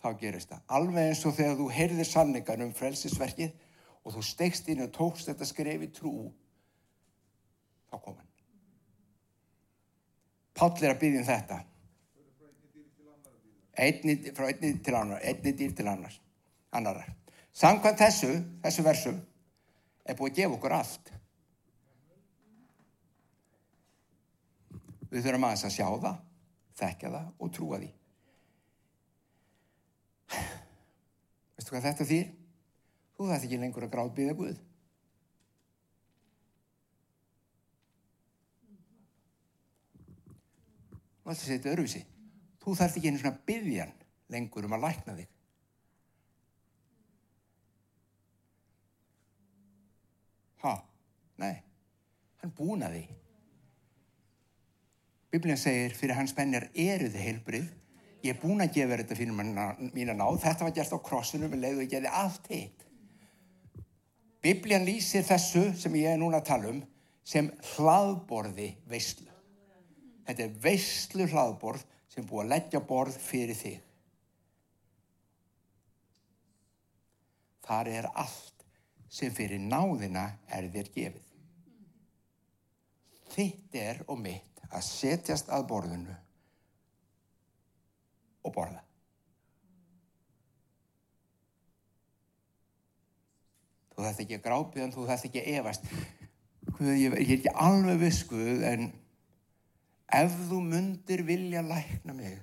þá 0.00 0.08
gerist 0.22 0.48
það. 0.48 0.62
Alveg 0.78 1.10
eins 1.10 1.24
og 1.28 1.34
þegar 1.36 1.58
þú 1.58 1.66
heyrðir 1.76 2.08
sannleikan 2.08 2.64
um 2.64 2.72
frelsisverkið 2.76 3.52
og 4.00 4.16
þú 4.16 4.24
stegst 4.24 4.70
inn 4.72 4.80
og 4.86 4.94
tókst 4.96 5.28
þetta 5.28 5.48
skrefi 5.50 5.90
trú, 5.92 6.14
þá 7.90 7.96
kom 8.02 8.16
hann. 8.16 8.30
Páll 10.56 10.84
er 10.84 10.94
að 10.94 11.00
byggja 11.02 11.22
um 11.22 11.28
þetta. 11.28 11.58
Einni, 13.86 14.14
frá 14.32 14.46
einni 14.48 14.72
til 14.80 14.94
annar, 14.96 15.20
einni 15.20 15.52
dýr 15.52 15.74
til 15.76 15.88
annars, 15.90 16.16
annarar. 16.72 17.10
Samkvæmt 17.56 18.00
þessu, 18.00 18.30
þessu 18.64 18.84
versum, 18.86 19.20
er 20.04 20.16
búið 20.16 20.32
að 20.32 20.38
gefa 20.40 20.56
okkur 20.56 20.76
allt. 20.78 21.12
Við 25.10 25.26
þurfum 25.26 25.46
aðeins 25.48 25.66
að 25.68 25.76
sjá 25.76 25.86
það, 26.06 26.16
þekka 26.80 27.12
það 27.12 27.28
og 27.36 27.52
trúa 27.56 27.80
því. 27.82 27.92
Veistu 31.56 31.72
hvað 31.72 31.86
þetta 31.90 32.08
þýr? 32.10 32.32
Þú 33.16 33.28
þarf 33.30 33.44
ekki 33.46 33.60
lengur 33.60 33.86
að 33.86 33.92
gráðbyða 33.94 34.34
Guð. 34.40 34.56
Ætti 41.26 41.42
að 41.42 41.48
setja 41.50 41.72
öruvísi. 41.74 42.02
Þú 42.62 42.74
þarf 42.78 42.98
ekki 42.98 43.10
einu 43.10 43.20
svona 43.20 43.38
byggjan 43.48 43.94
lengur 44.30 44.66
um 44.66 44.76
að 44.76 44.84
lækna 44.86 45.14
þig. 45.18 45.32
Ha? 50.62 50.74
Nei. 51.42 51.54
Hann 52.42 52.54
búnaði. 52.56 53.04
Biblíðan 55.34 55.60
segir 55.60 55.94
fyrir 55.98 56.16
hans 56.16 56.34
pennir 56.34 56.68
eru 56.72 57.10
þið 57.10 57.26
heilbrið. 57.26 57.68
Ég 58.24 58.32
er 58.32 58.40
búin 58.40 58.62
að 58.62 58.74
gefa 58.78 58.96
þetta 59.02 59.18
fyrir 59.18 59.34
mín 59.36 60.10
að 60.10 60.18
ná. 60.18 60.26
Þetta 60.42 60.66
var 60.66 60.74
gert 60.78 60.94
á 60.94 61.06
krossinu 61.10 61.50
með 61.50 61.62
leið 61.66 61.78
og 61.78 61.84
ég 61.84 61.92
gerði 61.92 62.12
allt 62.22 62.50
hitt. 62.50 62.86
Biblíðan 64.46 64.86
lýsir 64.86 65.26
þessu 65.26 65.68
sem 65.78 65.98
ég 65.98 66.14
er 66.14 66.20
núna 66.22 66.40
að 66.40 66.50
tala 66.52 66.70
um 66.70 66.82
sem 67.26 67.50
hlaðborði 67.74 68.72
veistlu. 68.86 69.35
Þetta 70.26 70.42
er 70.42 70.56
veistlu 70.62 71.26
hlaðborð 71.30 71.84
sem 72.10 72.26
búið 72.26 72.44
að 72.44 72.52
leggja 72.54 72.80
borð 72.82 73.18
fyrir 73.22 73.58
þig. 73.58 73.78
Þar 77.66 77.90
er 77.90 78.08
allt 78.14 78.66
sem 79.10 79.32
fyrir 79.34 79.62
náðina 79.62 80.26
er 80.52 80.68
þér 80.74 80.90
gefið. 80.94 81.22
Þitt 83.36 83.78
er 83.78 84.02
og 84.06 84.20
mitt 84.22 84.62
að 84.70 84.84
setjast 84.86 85.50
að 85.52 85.66
borðinu 85.70 86.14
og 88.46 88.54
borða. 88.54 88.82
Þú 93.96 94.04
þarf 94.04 94.22
ekki 94.22 94.36
að 94.36 94.44
grápiðan, 94.44 94.92
þú 94.92 95.08
þarf 95.08 95.26
ekki 95.26 95.42
að 95.42 95.50
evast. 95.56 95.90
Guð, 96.76 96.90
ég 96.92 97.14
er 97.14 97.20
ekki 97.22 97.52
alveg 97.66 98.00
viskuð 98.02 98.64
en 98.68 98.90
ef 100.12 100.34
þú 100.48 100.60
mundir 100.62 101.22
vilja 101.26 101.62
lækna 101.66 102.14
mig, 102.14 102.38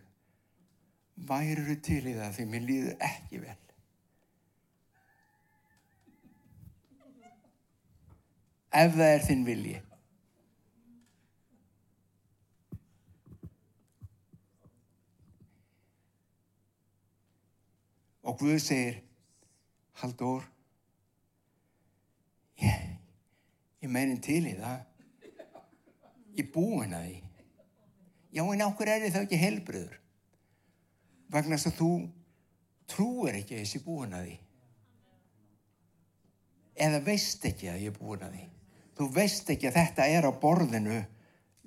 væru 1.15 1.75
til 1.81 2.01
í 2.09 2.15
það 2.17 2.35
því 2.37 2.45
mér 2.51 2.65
líður 2.67 3.05
ekki 3.07 3.41
vel. 3.43 3.59
Ef 8.73 8.95
það 8.97 9.11
er 9.13 9.25
þinn 9.27 9.43
vilji. 9.45 9.79
Og 18.23 18.39
Guð 18.39 18.55
segir, 18.63 18.95
Haldur, 19.99 20.47
ég, 22.63 22.87
ég 23.83 23.91
meinin 23.91 24.21
til 24.23 24.41
í 24.47 24.55
það. 24.57 24.79
Ég 26.39 26.49
búin 26.55 26.95
að 26.97 27.05
því. 27.11 27.32
Já, 28.33 28.41
en 28.41 28.65
áhver 28.65 28.89
er 28.89 29.05
það 29.13 29.27
ekki 29.27 29.41
helbriður? 29.41 29.97
Vagnar 31.33 31.59
þess 31.59 31.69
að 31.69 31.77
þú 31.79 31.91
trúir 32.89 33.37
ekki 33.39 33.57
að 33.57 33.63
þessi 33.63 33.81
búin 33.85 34.15
að 34.17 34.27
því. 34.27 34.37
Eða 36.83 37.01
veist 37.05 37.45
ekki 37.45 37.69
að 37.69 37.83
ég 37.83 37.93
er 37.93 37.99
búin 37.99 38.25
að 38.25 38.37
því. 38.37 38.47
Þú 38.97 39.09
veist 39.13 39.51
ekki 39.53 39.69
að 39.69 39.77
þetta 39.79 40.07
er 40.09 40.25
á 40.29 40.31
borðinu 40.41 41.01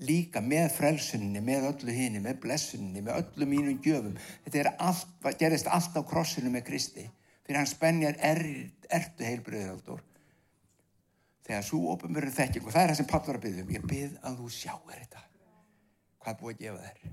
líka 0.07 0.43
með 0.45 0.67
frelsunni, 0.75 1.41
með 1.41 1.71
öllu 1.71 1.95
hini, 1.95 2.21
með 2.23 2.41
blessunni, 2.43 3.03
með 3.03 3.23
öllu 3.23 3.49
mínum 3.49 3.79
gjöfum. 3.83 4.19
Þetta 4.45 4.75
allt, 4.89 5.31
gerist 5.41 5.71
allt 5.73 5.97
á 5.97 6.03
krossinu 6.07 6.51
með 6.53 6.67
Kristi. 6.69 7.07
Fyrir 7.47 7.63
hans 7.63 7.77
benjar 7.79 8.19
er, 8.19 8.43
ertu 8.91 9.25
heilbröðaldur. 9.25 10.03
Þegar 11.47 11.63
svo 11.63 11.95
ofumverður 11.95 12.35
þekking, 12.35 12.67
og 12.67 12.75
það 12.75 12.83
er 12.83 12.93
það 12.93 13.01
sem 13.01 13.09
Pall 13.13 13.23
var 13.29 13.39
að 13.39 13.47
byggja 13.47 13.65
um, 13.65 13.73
ég 13.77 13.89
bygg 13.93 14.21
að 14.27 14.41
þú 14.43 14.49
sjáur 14.51 14.97
þetta. 14.97 15.23
Hvað 16.27 16.41
búið 16.41 16.57
að 16.57 16.63
gefa 16.65 16.87
þér? 16.87 17.11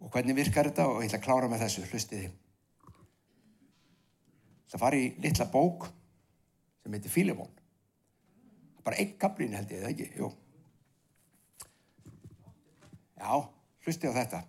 Og 0.00 0.14
hvernig 0.14 0.36
virkar 0.38 0.70
þetta? 0.70 0.86
Og 0.88 1.02
ég 1.02 1.10
ætla 1.10 1.18
að 1.20 1.26
klára 1.26 1.50
með 1.52 1.66
þessu, 1.66 1.82
hlustiði. 1.90 2.30
Það 4.72 4.80
var 4.80 4.96
í 4.96 5.02
litla 5.20 5.46
bók 5.52 5.90
sem 6.80 6.96
heitir 6.96 7.12
Fílimón 7.12 7.52
Bara 8.82 8.96
einn 8.98 9.12
kaplín 9.20 9.52
held 9.54 9.70
ég, 9.70 9.82
það 9.84 9.92
ekki? 9.92 10.06
Jú. 10.16 10.30
Já, 13.20 13.36
hlusti 13.84 14.10
á 14.10 14.16
þetta. 14.16 14.40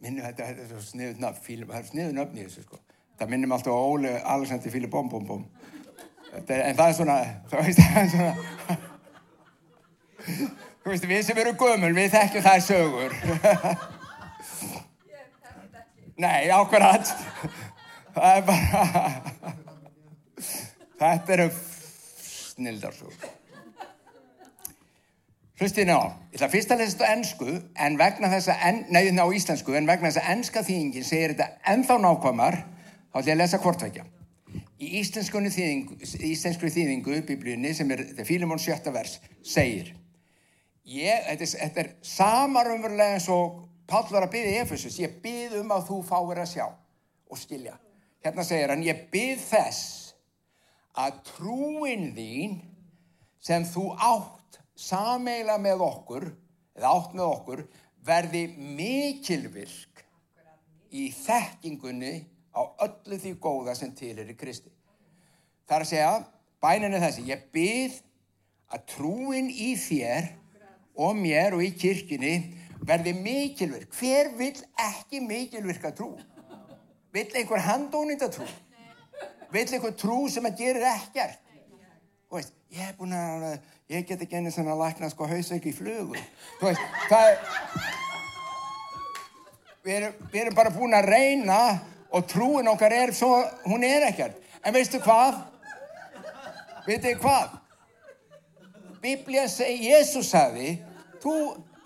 Minnum 0.00 0.26
þetta, 0.26 0.50
þetta 0.50 0.66
er 0.66 0.70
svo 0.74 0.82
sniðut 0.84 1.22
nöfn, 1.22 1.44
fílum, 1.46 1.70
það 1.70 1.80
er 1.80 1.88
sniðut 1.92 2.18
nöfn 2.18 2.40
í 2.40 2.44
þessu, 2.44 2.66
sko. 2.66 2.82
Það 3.20 3.32
minnum 3.32 3.54
alltaf 3.56 3.78
Óli 3.78 4.12
Alexander 4.18 4.74
Fíli 4.74 4.90
Bom 4.92 5.08
Bom 5.12 5.30
Bom. 5.30 5.48
En 6.30 6.44
það 6.46 6.84
er 6.84 6.94
svona, 6.94 7.16
það 7.50 7.68
er 7.68 7.72
svona, 8.12 8.76
þú 10.84 10.92
veist, 10.92 11.06
við 11.10 11.24
sem 11.26 11.40
eru 11.42 11.56
gömul, 11.58 11.90
við 11.96 12.12
þekkjum 12.14 12.44
það 12.44 12.60
sögur. 12.68 13.16
Nei, 16.20 16.50
ákvarðat. 16.52 17.10
Það 18.14 18.30
er 18.36 18.46
bara, 18.46 18.84
þetta 21.00 21.36
eru 21.36 21.48
snildarsögur. 22.28 23.28
Hlustið 25.60 25.90
ná, 25.90 25.96
ég 26.32 26.38
ætla 26.38 26.48
fyrst 26.54 26.70
að 26.72 26.80
lesa 26.80 26.94
þetta 26.94 27.08
á 27.10 27.12
ennsku, 27.12 27.50
en 27.84 27.98
vegna 28.00 28.30
þess 28.32 28.48
að, 28.48 28.62
en, 28.70 28.78
nei, 28.94 29.10
ná 29.12 29.26
íslensku, 29.36 29.74
en 29.76 29.88
vegna 29.90 30.08
þess 30.08 30.22
að 30.22 30.30
ennska 30.36 30.62
þýðingin 30.64 31.04
segir 31.04 31.34
þetta 31.34 31.48
ennþá 31.74 31.98
nákvæmar, 32.00 32.56
þá 33.10 33.18
ætla 33.20 33.28
ég 33.28 33.34
að 33.34 33.42
lesa 33.42 33.60
hvortvekja. 33.60 34.06
Í 34.80 34.94
íslenskunni 35.02 35.50
þýðingu, 35.52 35.98
íslenskri 36.24 36.70
þýðingu, 36.72 37.18
biblíunni, 37.28 37.74
sem 37.76 37.90
er 37.92 38.06
Fílimón 38.24 38.60
sjötta 38.62 38.92
vers, 38.94 39.18
segir, 39.44 39.90
ég, 40.88 41.26
þetta 41.26 41.44
er, 41.44 41.50
þetta 41.66 41.82
er 41.82 41.90
samarumverulega 42.14 43.18
eins 43.18 43.28
og 43.32 43.66
Páll 43.90 44.06
var 44.06 44.22
að 44.22 44.34
byggja 44.36 44.50
í 44.52 44.58
Efesus, 44.60 44.96
ég 45.02 45.16
bygg 45.18 45.56
um 45.58 45.72
að 45.74 45.88
þú 45.88 45.96
fáir 46.06 46.38
að 46.38 46.50
sjá 46.52 46.66
og 46.70 47.38
skilja. 47.40 47.72
Hérna 48.22 48.44
segir 48.46 48.70
hann, 48.70 48.84
ég 48.86 49.08
bygg 49.10 49.40
þess 49.42 50.12
að 50.94 51.16
trúin 51.26 52.12
þín 52.14 52.60
sem 53.42 53.66
þú 53.66 53.88
átt 53.96 54.60
sameila 54.78 55.56
með 55.58 55.82
okkur, 55.88 56.28
eða 56.78 56.92
átt 56.94 57.16
með 57.18 57.32
okkur, 57.32 57.64
verði 58.06 58.44
mikilvirk 58.78 60.04
í 60.94 61.08
þekkingunni 61.18 62.14
á 62.54 62.62
öllu 62.86 63.18
því 63.20 63.34
góða 63.42 63.74
sem 63.78 63.92
til 63.96 64.16
er 64.18 64.30
í 64.30 64.36
Kristi. 64.38 64.70
Það 65.68 65.76
er 65.76 65.84
að 65.84 65.90
segja, 65.92 66.14
bænin 66.62 66.96
er 66.96 67.04
þessi, 67.04 67.26
ég 67.30 67.44
bygg 67.54 68.00
að 68.74 68.86
trúin 68.94 69.50
í 69.50 69.74
þér 69.78 70.32
og 71.00 71.14
mér 71.18 71.56
og 71.56 71.62
í 71.64 71.70
kirkjunni 71.78 72.34
verði 72.86 73.14
mikilvirk. 73.16 73.92
Hver 73.94 74.32
vill 74.38 74.58
ekki 74.80 75.20
mikilvirka 75.24 75.92
trú? 75.96 76.12
Vill 77.14 77.30
einhver 77.34 77.62
handónita 77.66 78.30
trú? 78.32 78.46
Vill 79.50 79.66
einhver 79.66 79.94
trú 79.98 80.24
sem 80.30 80.46
að 80.46 80.60
gerir 80.62 80.86
ekkert? 80.92 81.40
Þú 82.30 82.38
veist, 82.38 82.52
ég 82.70 82.86
hef 82.86 82.98
búin 82.98 83.14
að, 83.18 83.46
ég 83.90 84.04
get 84.06 84.20
ekki 84.22 84.38
enni 84.38 84.52
svona 84.54 84.76
að 84.76 84.84
lækna 84.84 85.08
sko 85.10 85.26
hausveiki 85.26 85.72
í 85.72 85.74
flugu. 85.74 86.20
Þú 86.60 86.68
veist, 86.68 86.84
það 87.10 87.30
er, 87.30 87.40
við 89.82 89.96
erum, 89.96 90.20
við 90.30 90.42
erum 90.44 90.58
bara 90.60 90.74
búin 90.74 90.94
að 90.94 91.10
reyna 91.10 91.58
og 92.10 92.26
trúin 92.28 92.68
okkar 92.68 92.92
er 92.92 93.14
svo, 93.14 93.32
hún 93.64 93.84
er 93.86 94.08
ekkert. 94.10 94.38
En 94.64 94.74
veistu 94.74 95.00
hvað? 95.02 95.38
Veitu 96.86 97.14
hvað? 97.22 97.56
Biblía 99.00 99.46
segi, 99.48 99.88
Jésús 99.88 100.28
sagði, 100.28 100.74
þú 101.22 101.36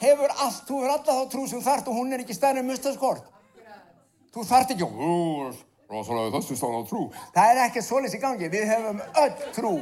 hefur 0.03 0.33
allt, 0.33 0.65
þú 0.67 0.81
hefur 0.81 0.95
alla 0.97 1.05
þá 1.05 1.31
trú 1.31 1.45
sem 1.47 1.61
þú 1.61 1.67
þart 1.69 1.91
og 1.91 2.01
hún 2.01 2.13
er 2.13 2.25
ekki 2.25 2.35
stærri 2.35 2.63
en 2.63 2.69
mustaskort. 2.69 3.29
Þú 4.35 4.47
þart 4.49 4.75
ekki, 4.75 4.89
rosalega 5.91 6.33
þessu 6.35 6.57
stána 6.59 6.83
trú. 6.89 7.05
Það 7.37 7.53
er 7.53 7.63
ekki 7.69 7.85
svoleiðs 7.87 8.17
í 8.17 8.23
gangi, 8.23 8.51
við 8.51 8.67
hefum 8.73 9.03
öll 9.23 9.37
trú. 9.55 9.75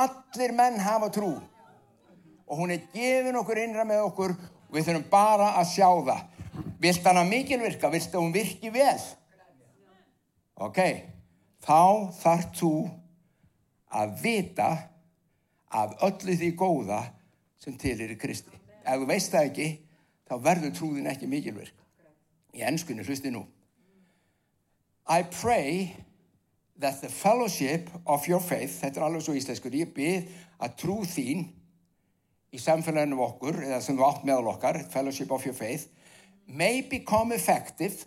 Allir 0.00 0.56
menn 0.56 0.80
hafa 0.82 1.10
trú. 1.14 1.36
Og 2.50 2.58
hún 2.58 2.74
er 2.74 2.88
gefin 2.94 3.38
okkur 3.38 3.62
innra 3.62 3.84
með 3.86 4.08
okkur 4.08 4.34
við 4.74 4.88
þurfum 4.88 5.06
bara 5.12 5.52
að 5.60 5.70
sjá 5.70 5.86
það. 6.08 6.24
Vilt 6.80 7.04
hana 7.04 7.24
mikilvirka, 7.28 7.90
vilt 7.92 8.14
að 8.14 8.22
hún 8.24 8.32
virki 8.34 8.70
vel? 8.72 9.00
Ok, 10.60 10.80
þá 11.64 11.80
þarf 12.20 12.48
þú 12.56 12.72
að 14.00 14.16
vita 14.22 14.70
af 15.70 15.92
öllu 16.06 16.36
því 16.40 16.50
góða 16.58 17.02
sem 17.60 17.76
til 17.80 17.98
er 18.00 18.14
í 18.14 18.18
Kristi. 18.20 18.56
Ef 18.80 19.02
þú 19.02 19.08
veist 19.10 19.32
það 19.32 19.50
ekki, 19.50 19.68
þá 20.28 20.34
verður 20.46 20.74
trúðin 20.76 21.10
ekki 21.10 21.28
mikilvirk. 21.30 21.76
Í 22.56 22.64
ennskunni 22.66 23.04
hlusti 23.06 23.32
nú. 23.32 23.44
I 25.10 25.22
pray 25.22 25.96
that 26.80 27.00
the 27.00 27.08
fellowship 27.08 27.90
of 28.06 28.26
your 28.28 28.40
faith, 28.40 28.80
þetta 28.80 29.00
er 29.00 29.06
alveg 29.06 29.24
svo 29.26 29.36
íslenskur, 29.36 29.76
ég 29.76 29.92
byrð 29.94 30.30
að 30.64 30.76
trú 30.80 31.00
þín 31.04 31.44
í 32.50 32.60
samfélaginu 32.60 33.20
okkur, 33.24 33.60
eða 33.68 33.80
sem 33.84 33.98
þú 33.98 34.06
átt 34.08 34.24
meðal 34.26 34.52
okkar, 34.54 34.80
fellowship 34.90 35.32
of 35.34 35.44
your 35.46 35.56
faith, 35.56 35.90
may 36.50 36.80
become 36.82 37.32
effective 37.32 38.06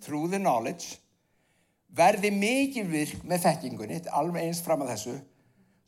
through 0.00 0.28
the 0.28 0.38
knowledge, 0.38 0.98
verði 1.94 2.30
mikilvirk 2.34 3.22
með 3.24 3.46
þekkingunni, 3.46 4.00
alveg 4.12 4.48
eins 4.48 4.62
fram 4.64 4.82
að 4.84 4.94
þessu, 4.94 5.16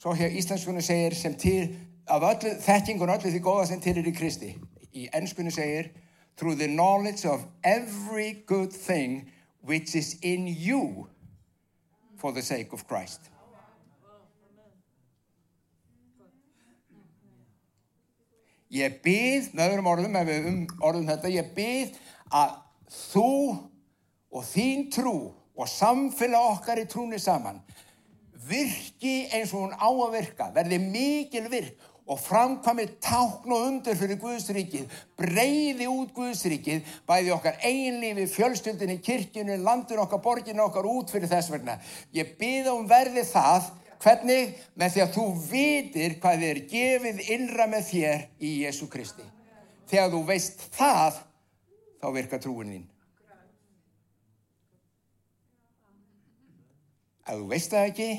svo 0.00 0.14
hér 0.16 0.36
íslenskunni 0.38 0.84
segir 0.84 1.16
sem 1.18 1.34
til, 1.40 1.74
af 2.06 2.22
öllu 2.22 2.54
þekkingun 2.62 3.12
öllu 3.16 3.32
því 3.32 3.42
góða 3.42 3.68
sem 3.72 3.80
til 3.82 3.96
er 3.98 4.08
í 4.08 4.14
Kristi. 4.14 4.52
Í 4.96 5.08
ennskunni 5.12 5.52
segir, 5.52 5.90
through 6.36 6.54
the 6.54 6.68
knowledge 6.68 7.24
of 7.24 7.46
every 7.64 8.44
good 8.46 8.72
thing 8.72 9.32
which 9.60 9.96
is 9.96 10.16
in 10.22 10.46
you 10.46 11.08
for 12.16 12.32
the 12.32 12.42
sake 12.42 12.72
of 12.72 12.86
Christ. 12.86 13.20
Ég 18.74 19.00
byrð, 19.04 19.52
með 19.54 19.72
öðrum 19.72 19.90
orðum, 19.92 20.16
ef 20.18 20.28
við 20.28 20.46
um 20.50 20.60
orðum 20.82 21.10
þetta, 21.10 21.32
ég 21.36 21.50
byrð 21.54 21.98
að 22.34 22.54
þú 22.96 23.32
og 24.36 24.46
þín 24.46 24.86
trú 24.94 25.16
og 25.56 25.68
samfélag 25.70 26.52
okkar 26.56 26.82
í 26.82 26.88
trúni 26.90 27.20
saman 27.22 27.62
virki 28.46 29.26
eins 29.34 29.52
og 29.54 29.66
hún 29.66 29.74
á 29.74 29.88
að 29.90 30.16
virka, 30.16 30.48
verði 30.54 30.78
mikil 30.82 31.46
virk 31.50 31.92
og 32.06 32.20
framkvæmi 32.22 32.84
tákn 33.02 33.50
og 33.50 33.64
undur 33.66 33.96
fyrir 33.98 34.18
Guðsrikið, 34.22 34.92
breyði 35.18 35.88
út 35.90 36.12
Guðsrikið, 36.14 36.84
bæði 37.08 37.32
okkar 37.34 37.58
einlífi, 37.66 38.28
fjölstöldinni, 38.30 39.00
kirkjunni, 39.02 39.56
landin 39.58 39.98
okkar, 40.04 40.22
borgin 40.22 40.62
okkar 40.62 40.86
út 40.86 41.10
fyrir 41.10 41.30
þess 41.32 41.50
vegna. 41.50 41.80
Ég 42.14 42.36
byrða 42.38 42.76
um 42.78 42.86
verði 42.86 43.26
það, 43.26 43.72
hvernig? 44.02 44.56
Með 44.78 44.94
því 44.94 45.02
að 45.04 45.14
þú 45.16 45.24
vitir 45.50 46.18
hvað 46.22 46.44
er 46.50 46.60
gefið 46.70 47.22
innra 47.36 47.66
með 47.70 47.88
þér 47.90 48.26
í 48.40 48.52
Jésu 48.64 48.88
Kristi. 48.92 49.26
Þegar 49.86 50.12
þú 50.12 50.20
veist 50.26 50.64
það, 50.74 51.18
þá 52.02 52.06
virka 52.16 52.40
trúin 52.42 52.72
þín. 52.74 52.86
Ef 57.26 57.34
þú 57.34 57.46
veist 57.50 57.72
það 57.74 57.88
ekki, 57.90 58.10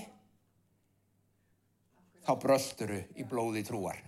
þá 2.27 2.33
brösturu 2.43 2.99
í 3.15 3.23
blóði 3.27 3.63
trúar. 3.67 4.01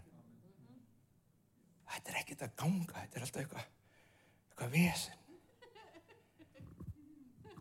Þetta 1.89 2.11
er 2.11 2.19
ekkert 2.19 2.43
að 2.45 2.57
ganga, 2.59 2.97
þetta 2.99 3.17
er 3.17 3.25
alltaf 3.25 3.41
eitthvað, 3.43 3.69
eitthvað 4.49 4.75
vesen. 4.75 5.15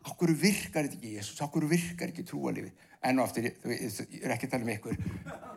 Akkur 0.09 0.33
virkar 0.41 0.87
þetta 0.87 0.99
ekki, 0.99 1.15
Jésús, 1.19 1.41
akkur 1.45 1.67
virkar 1.71 2.11
ekki 2.13 2.25
trúalífið. 2.27 2.88
En 3.07 3.21
og 3.21 3.29
aftur, 3.29 3.45
ég 3.47 3.99
er 4.25 4.35
ekki 4.35 4.49
að 4.49 4.55
tala 4.57 4.67
um 4.67 4.71
ykkur, 4.73 4.97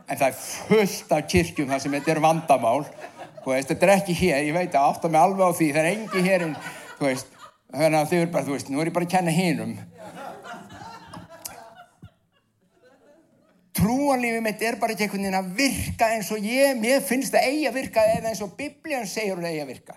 en 0.06 0.18
það 0.20 0.28
er 0.28 0.36
fullt 0.38 1.14
af 1.16 1.24
kirkjum 1.32 1.72
þar 1.72 1.80
sem 1.82 1.96
þetta 1.98 2.12
er 2.14 2.22
vandamál. 2.22 2.84
Veist, 3.42 3.72
þetta 3.72 3.88
er 3.88 3.94
ekki 3.96 4.18
hér, 4.20 4.44
ég 4.46 4.54
veit 4.54 4.76
að 4.78 4.92
átta 4.92 5.10
mig 5.10 5.22
alveg 5.22 5.50
á 5.50 5.58
því, 5.58 5.70
það 5.74 5.82
er 5.82 5.90
engi 5.96 6.22
hér 6.28 6.46
en, 6.46 6.54
þú 7.00 7.08
veist, 7.08 7.40
þannig 7.72 7.98
að 7.98 8.12
þau 8.12 8.20
eru 8.20 8.32
bara, 8.36 8.46
þú 8.46 8.58
veist, 8.58 8.70
nú 8.70 8.84
er 8.84 8.92
ég 8.92 8.98
bara 9.00 9.10
að 9.10 9.16
kenna 9.16 9.34
hinum. 9.34 9.74
trúanlífið 13.82 14.44
mitt 14.46 14.64
er 14.66 14.78
bara 14.80 14.94
ekki 14.94 15.08
einhvern 15.08 15.26
veginn 15.26 15.40
að 15.40 15.52
virka 15.58 16.10
eins 16.14 16.32
og 16.34 16.46
ég, 16.46 16.74
mér 16.80 17.04
finnst 17.06 17.34
það 17.34 17.48
eigi 17.50 17.68
að 17.70 17.78
virka 17.80 18.04
eða 18.14 18.32
eins 18.32 18.42
og 18.44 18.56
biblían 18.58 19.08
segir 19.10 19.38
hún 19.38 19.48
eigi 19.48 19.62
að 19.64 19.72
virka. 19.72 19.96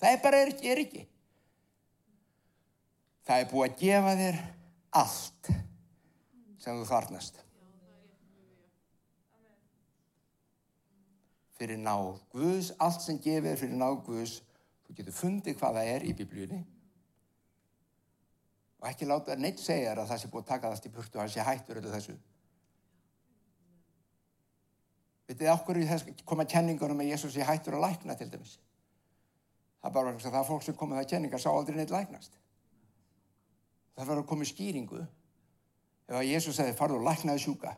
Það 0.00 0.14
er 0.14 0.22
bara 0.24 0.42
er, 0.44 0.52
er 0.72 0.82
ekki. 0.84 1.02
Það 3.28 3.42
er 3.42 3.50
búið 3.50 3.66
að 3.66 3.82
gefa 3.82 4.14
þér 4.20 4.38
allt 5.00 5.50
sem 6.60 6.76
þú 6.76 6.88
þarnast. 6.88 7.40
Fyrir 11.60 11.80
náð 11.80 12.20
Guðs, 12.32 12.74
allt 12.80 13.04
sem 13.04 13.20
gefið 13.20 13.52
er 13.52 13.60
fyrir 13.60 13.80
náð 13.80 13.98
Guðs, 14.06 14.36
þú 14.86 14.98
getur 14.98 15.16
fundið 15.16 15.58
hvað 15.60 15.80
það 15.80 15.94
er 15.94 16.06
í 16.08 16.14
biblíunni 16.16 16.60
og 18.80 18.88
ekki 18.88 19.04
láta 19.04 19.36
neitt 19.36 19.60
segja 19.60 19.90
þér 19.90 20.02
að 20.02 20.10
það 20.10 20.20
sé 20.22 20.28
búið 20.32 20.42
að 20.42 20.50
taka 20.54 20.70
það 20.72 20.86
í 20.88 20.92
burtu 20.94 21.18
og 21.18 21.22
hann 21.22 21.32
sé 21.34 21.44
hættur 21.44 21.80
öllu 21.80 21.90
þessu. 21.92 22.14
Vitið 25.28 25.44
þið 25.44 25.52
okkur 25.52 25.78
í 25.78 25.88
þess 25.90 26.22
koma 26.26 26.46
kenningunum 26.48 27.02
að 27.04 27.10
Jésús 27.12 27.34
sé 27.36 27.44
hættur 27.44 27.76
að 27.76 27.84
lækna 27.84 28.16
til 28.16 28.30
dæmis. 28.32 28.56
Það 29.80 29.90
er 29.90 29.94
bara 29.96 30.14
að 30.14 30.24
það 30.24 30.38
er 30.40 30.48
fólk 30.48 30.64
sem 30.64 30.78
komið 30.80 31.00
það 31.00 31.10
kenningar 31.12 31.42
sá 31.44 31.50
aldrei 31.52 31.76
neitt 31.76 31.92
læknast. 31.92 32.38
Það 33.96 34.08
verður 34.08 34.24
að 34.24 34.30
koma 34.32 34.46
í 34.46 34.50
skýringu. 34.50 35.04
Ef 36.10 36.18
að 36.18 36.28
Jésús 36.28 36.58
sagði 36.58 36.76
farðu 36.78 37.00
og 37.00 37.06
læknaði 37.06 37.44
sjúka 37.44 37.74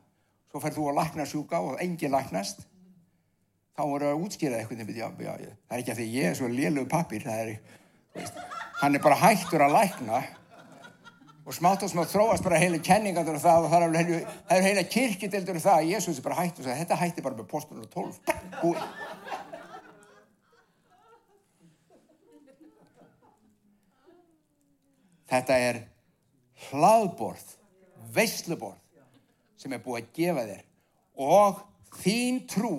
svo 0.53 0.61
ferð 0.61 0.79
þú 0.79 0.91
að 0.91 0.99
lækna 1.01 1.27
sjúka 1.29 1.63
og 1.65 1.81
engin 1.81 2.13
læknast 2.13 2.67
þá 3.73 3.83
voru 3.89 4.11
að 4.11 4.25
útskýra 4.27 4.61
eitthvað 4.61 4.93
já, 4.93 5.09
já, 5.09 5.33
já. 5.41 5.53
það 5.69 5.77
er 5.77 5.83
ekki 5.83 5.93
að 5.95 6.01
því 6.01 6.09
ég 6.13 6.29
er 6.29 6.39
svo 6.39 6.49
lélög 6.53 6.89
pappir 6.93 7.27
er, 7.33 7.53
veist, 8.17 8.41
hann 8.83 8.97
er 8.97 9.05
bara 9.05 9.21
hættur 9.23 9.65
að 9.65 9.77
lækna 9.79 10.21
og 11.43 11.57
smátt 11.57 11.87
og 11.87 11.91
smátt 11.91 12.13
þróast 12.13 12.45
bara 12.45 12.61
heila 12.61 12.83
kenningandur 12.85 13.39
og 13.39 13.43
það 13.43 13.65
og 13.67 13.73
það 13.73 13.87
er, 13.89 14.13
það 14.51 14.59
er 14.59 14.67
heila 14.69 14.85
kirkidildur 14.97 15.59
og 15.59 15.65
það 15.65 15.81
að 15.81 15.91
Jésús 15.95 16.21
er 16.21 16.27
bara 16.29 16.41
hættur 16.43 16.67
og 16.67 16.71
það 16.71 16.83
þetta 16.83 17.01
hætti 17.01 17.25
bara 17.25 17.41
með 17.41 17.51
postunum 17.55 17.89
og 17.89 17.93
tólf 17.97 18.21
búið 18.61 18.87
Þetta 25.33 25.57
er 25.65 25.77
hlaðborð, 26.67 27.55
veisluborð 28.15 28.79
sem 29.61 29.73
er 29.73 29.83
búið 29.85 30.03
að 30.03 30.13
gefa 30.17 30.47
þér 30.49 30.65
og 31.23 31.63
þín 32.03 32.41
trú 32.51 32.77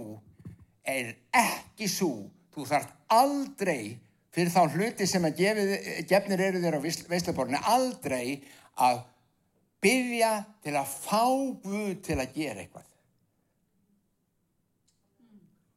er 0.84 1.14
ekki 1.38 1.88
svo, 1.88 2.28
þú 2.54 2.66
þarf 2.68 2.92
aldrei 3.14 3.96
fyrir 4.34 4.52
þá 4.52 4.62
hluti 4.74 5.08
sem 5.08 5.26
að 5.28 5.40
gefið, 5.40 5.74
gefnir 6.10 6.42
eru 6.42 6.62
þér 6.64 6.78
á 6.82 6.86
veisluborðinu, 7.14 7.62
aldrei 7.70 8.42
að 8.82 9.04
byggja 9.84 10.34
til 10.64 10.76
að 10.80 10.96
fá 10.96 11.24
Guð 11.64 11.94
til 12.06 12.18
að 12.18 12.36
gera 12.36 12.64
eitthvað. 12.64 12.90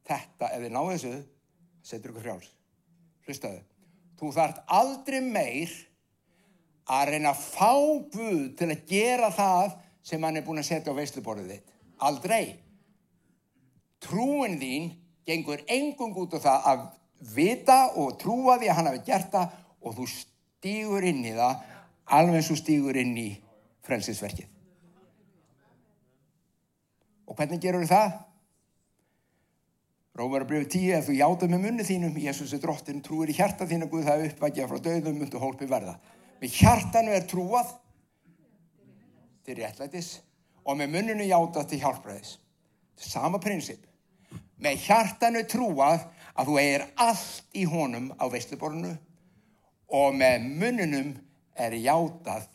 Þetta, 0.07 0.51
ef 0.55 0.63
þið 0.63 0.73
náðu 0.73 0.93
þessu, 0.95 1.15
setur 1.87 2.13
ykkur 2.13 2.25
frjáls. 2.25 2.51
Hlustaðu. 3.27 3.63
Þú 4.17 4.31
þarf 4.37 4.61
aldrei 4.79 5.19
meir 5.25 5.73
að 6.87 7.09
reyna 7.11 7.33
að 7.33 7.43
fá 7.43 7.73
Guð 8.13 8.43
til 8.59 8.69
að 8.71 8.85
gera 8.91 9.31
það 9.35 9.75
sem 10.07 10.23
hann 10.23 10.39
er 10.39 10.45
búin 10.47 10.63
að 10.63 10.69
setja 10.69 10.95
á 10.95 10.99
veisluborðið 10.99 11.57
þitt. 11.57 11.73
Aldrei. 12.07 12.45
Trúin 14.07 14.59
þín 14.61 14.93
gengur 15.27 15.65
engung 15.73 16.15
út 16.23 16.37
á 16.39 16.41
það 16.45 16.69
að 16.71 16.85
vita 17.35 17.79
og 17.99 18.19
trúa 18.21 18.59
því 18.61 18.71
að 18.71 18.79
hann 18.79 18.91
hafi 18.93 19.03
gert 19.09 19.33
það 19.33 19.57
og 19.83 19.97
þú 19.97 20.07
stýgur 20.13 21.07
inn 21.09 21.25
í 21.27 21.33
það 21.35 21.65
alveg 22.19 22.39
eins 22.39 22.53
og 22.55 22.61
stýgur 22.61 23.01
inn 23.01 23.17
í 23.19 23.31
frelsisverkið. 23.87 24.53
Og 27.27 27.35
hvernig 27.35 27.63
gerur 27.63 27.89
það? 27.91 28.21
Rómar 30.17 30.47
að 30.47 30.53
breyfa 30.53 30.69
tíu, 30.73 30.93
ef 30.97 31.09
þú 31.09 31.17
játað 31.19 31.51
með 31.53 31.65
munni 31.67 31.85
þínum, 31.85 32.15
Jésús 32.23 32.55
er 32.57 32.61
drottin, 32.63 33.03
trúir 33.05 33.29
í 33.29 33.35
hjarta 33.37 33.67
þínu 33.69 33.89
Guð 33.91 34.07
það 34.07 34.23
uppvækja 34.31 34.69
frá 34.71 34.79
döðum, 34.87 35.19
myndu 35.19 35.43
hólpi 35.43 35.67
verða 35.69 35.99
með 36.41 36.57
hjartanu 36.61 37.15
er 37.17 37.27
trúað 37.29 37.73
til 39.47 39.57
réttlætis 39.61 40.17
og 40.67 40.79
með 40.79 40.93
munnunu 40.97 41.27
játað 41.29 41.71
til 41.71 41.81
hjálpræðis. 41.83 42.37
Sama 42.97 43.41
prinsip. 43.43 43.83
Með 44.63 44.81
hjartanu 44.87 45.45
trúað 45.49 46.07
að 46.37 46.51
þú 46.51 46.59
eigir 46.61 46.87
allt 47.01 47.57
í 47.57 47.65
honum 47.69 48.11
á 48.17 48.25
veistluborinu 48.33 48.95
og 49.97 50.17
með 50.17 50.49
munnunum 50.63 51.13
er 51.57 51.77
játað 51.79 52.49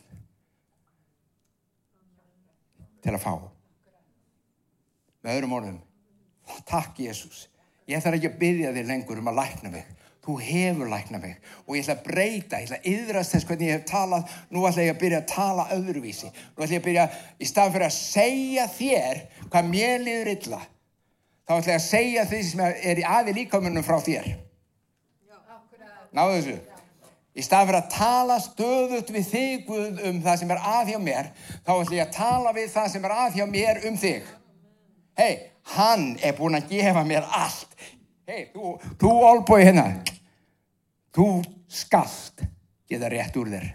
til 3.02 3.14
að 3.16 3.24
fá. 3.24 3.32
Með 5.22 5.38
öðrum 5.38 5.56
orðum 5.58 5.80
takk 6.68 6.98
Jésús 7.00 7.46
ég 7.88 8.02
þarf 8.02 8.18
ekki 8.18 8.30
að 8.30 8.38
byggja 8.40 8.72
þig 8.76 8.88
lengur 8.88 9.20
um 9.22 9.30
að 9.32 9.38
lækna 9.40 9.72
mig 9.72 10.01
Þú 10.22 10.36
hefur 10.38 10.86
læknað 10.86 11.24
mig 11.24 11.38
og 11.66 11.74
ég 11.74 11.82
ætla 11.82 11.94
að 11.96 12.02
breyta, 12.06 12.58
ég 12.60 12.68
ætla 12.68 12.76
að 12.78 12.84
yðrast 12.92 13.32
þess 13.34 13.46
hvernig 13.48 13.68
ég 13.68 13.80
hef 13.80 13.86
talað, 13.90 14.34
nú 14.54 14.60
ætla 14.68 14.84
ég 14.84 14.92
að 14.94 15.00
byrja 15.00 15.18
að 15.18 15.30
tala 15.32 15.64
öðruvísi. 15.74 16.28
Nú 16.30 16.62
ætla 16.62 16.76
ég 16.76 16.82
að 16.82 16.84
byrja, 16.84 17.06
í 17.42 17.48
stað 17.50 17.72
fyrir 17.74 17.86
að 17.88 17.96
segja 17.96 18.66
þér 18.70 19.22
hvað 19.48 19.70
mér 19.72 20.04
liður 20.04 20.30
illa, 20.36 20.60
þá 21.42 21.54
ætla 21.56 21.72
ég 21.72 21.80
að 21.80 21.88
segja 21.88 22.26
því 22.30 22.42
sem 22.50 22.62
er 22.68 23.00
í 23.02 23.06
aði 23.16 23.34
líkamunum 23.40 23.86
frá 23.86 23.96
þér. 24.04 24.28
Náðu 26.14 26.36
þessu. 26.36 26.54
Í 27.32 27.42
stað 27.42 27.66
fyrir 27.70 27.80
að 27.80 27.90
tala 27.96 28.36
stöðut 28.44 29.10
við 29.16 29.26
þig 29.32 29.72
um 29.72 30.22
það 30.22 30.38
sem 30.38 30.54
er 30.54 30.62
að 30.68 30.92
hjá 30.92 31.00
mér, 31.02 31.32
þá 31.64 31.72
ætla 31.80 31.98
ég 31.98 32.06
að 32.06 32.14
tala 32.20 32.54
við 32.54 32.70
það 32.76 32.88
sem 32.94 33.10
er 33.10 33.16
að 33.16 33.40
hjá 33.40 33.44
mér 33.50 33.82
um 33.90 33.98
þig. 33.98 34.30
Hei, 35.18 35.32
hann 35.74 36.06
er 36.22 36.38
búin 36.38 36.60
að 36.60 36.70
gefa 36.76 37.02
mér 37.08 37.26
allt 37.26 37.74
hei, 38.28 38.48
þú, 38.54 38.74
þú 39.00 39.12
olbói 39.28 39.62
hérna, 39.64 39.86
þú 41.14 41.28
skallt 41.72 42.44
geta 42.90 43.10
rétt 43.12 43.38
úr 43.40 43.50
þér. 43.52 43.68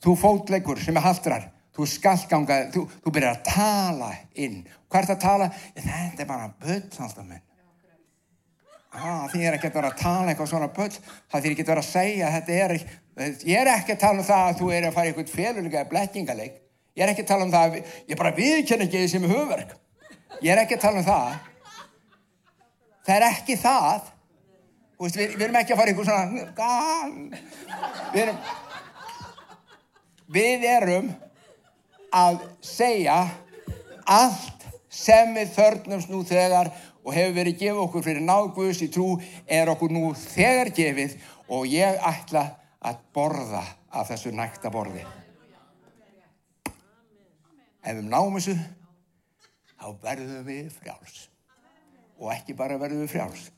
Þú 0.00 0.16
fótleikur 0.16 0.80
sem 0.80 0.96
er 0.96 1.04
haldrar, 1.04 1.50
þú 1.76 1.86
skallt 1.88 2.28
ganga, 2.30 2.62
þú, 2.72 2.86
þú 3.04 3.12
byrjar 3.14 3.36
að 3.36 3.46
tala 3.50 4.10
inn. 4.34 4.62
Hvað 4.88 5.02
er 5.02 5.08
það 5.10 5.16
að 5.16 5.24
tala? 5.26 5.48
Þetta 5.76 6.24
er 6.24 6.28
bara 6.30 6.50
bull 6.62 7.04
alltaf 7.06 7.26
minn. 7.26 7.46
Ah, 8.90 9.28
því 9.30 9.44
er 9.46 9.54
ekki 9.54 9.68
að 9.68 9.76
vera 9.76 9.90
að 9.92 10.00
tala 10.00 10.32
eitthvað 10.32 10.48
svona 10.50 10.68
bull, 10.74 10.94
það 11.30 11.44
þýr 11.44 11.52
ekki 11.54 11.62
að 11.62 11.68
vera 11.70 11.82
að 11.84 11.90
segja, 11.92 12.30
þetta 12.34 12.56
er 12.56 12.72
ekki, 12.74 12.96
ég 13.46 13.60
er 13.60 13.68
ekki 13.70 13.94
að 13.94 14.00
tala 14.02 14.18
um 14.18 14.26
það 14.26 14.46
að 14.48 14.56
þú 14.58 14.70
er 14.74 14.86
að 14.88 14.96
fara 14.96 15.04
í 15.04 15.12
eitthvað 15.12 15.34
félulega 15.36 15.82
blekkingaleg, 15.92 16.56
ég 16.98 17.04
er 17.04 17.12
ekki 17.12 17.22
að 17.22 17.28
tala 17.28 17.46
um 17.46 17.52
það, 17.54 17.76
ég 18.10 18.18
bara 18.18 18.32
viðkenn 18.34 18.82
ekki 18.88 19.04
því 19.04 19.12
sem 19.12 19.28
er 19.28 19.34
hugverk, 19.36 19.76
ég 20.40 20.50
er 20.50 20.62
ekki 20.64 20.74
að 20.74 20.82
tala 20.88 21.04
um 21.04 21.06
það, 21.06 21.38
það 23.10 23.16
er 23.18 23.26
ekki 23.26 23.56
það. 23.58 24.10
Veist, 25.00 25.16
við, 25.16 25.32
við 25.34 25.46
erum 25.46 25.58
ekki 25.58 25.74
að 25.74 25.80
fara 25.80 25.92
ykkur 25.94 26.06
svona 26.06 26.26
við 28.12 28.20
erum 28.22 28.40
við 30.30 30.66
erum 30.68 31.08
að 32.14 32.42
segja 32.62 33.16
allt 34.04 34.66
sem 34.92 35.32
við 35.34 35.54
þörnumst 35.56 36.12
nú 36.12 36.20
þegar 36.28 36.70
og 37.00 37.16
hefur 37.16 37.34
verið 37.38 37.58
gefið 37.62 37.82
okkur 37.86 38.04
fyrir 38.04 38.26
náguðs 38.28 38.82
í 38.84 38.90
trú 38.92 39.08
er 39.48 39.72
okkur 39.72 39.94
nú 39.94 40.12
þegar 40.20 40.70
gefið 40.76 41.16
og 41.48 41.66
ég 41.70 41.98
ætla 42.12 42.44
að 42.84 43.00
borða 43.16 43.64
af 43.90 44.12
þessu 44.12 44.34
nækta 44.36 44.70
borði. 44.70 45.02
Ef 47.80 47.96
við 47.96 48.06
náum 48.12 48.36
þessu 48.36 48.58
þá 49.80 49.86
verðum 50.04 50.44
við 50.46 50.70
frjáls 50.76 51.29
og 52.20 52.28
ekki 52.34 52.54
bara 52.56 52.78
verðum 52.80 53.06
við 53.06 53.14
frjáls. 53.14 53.48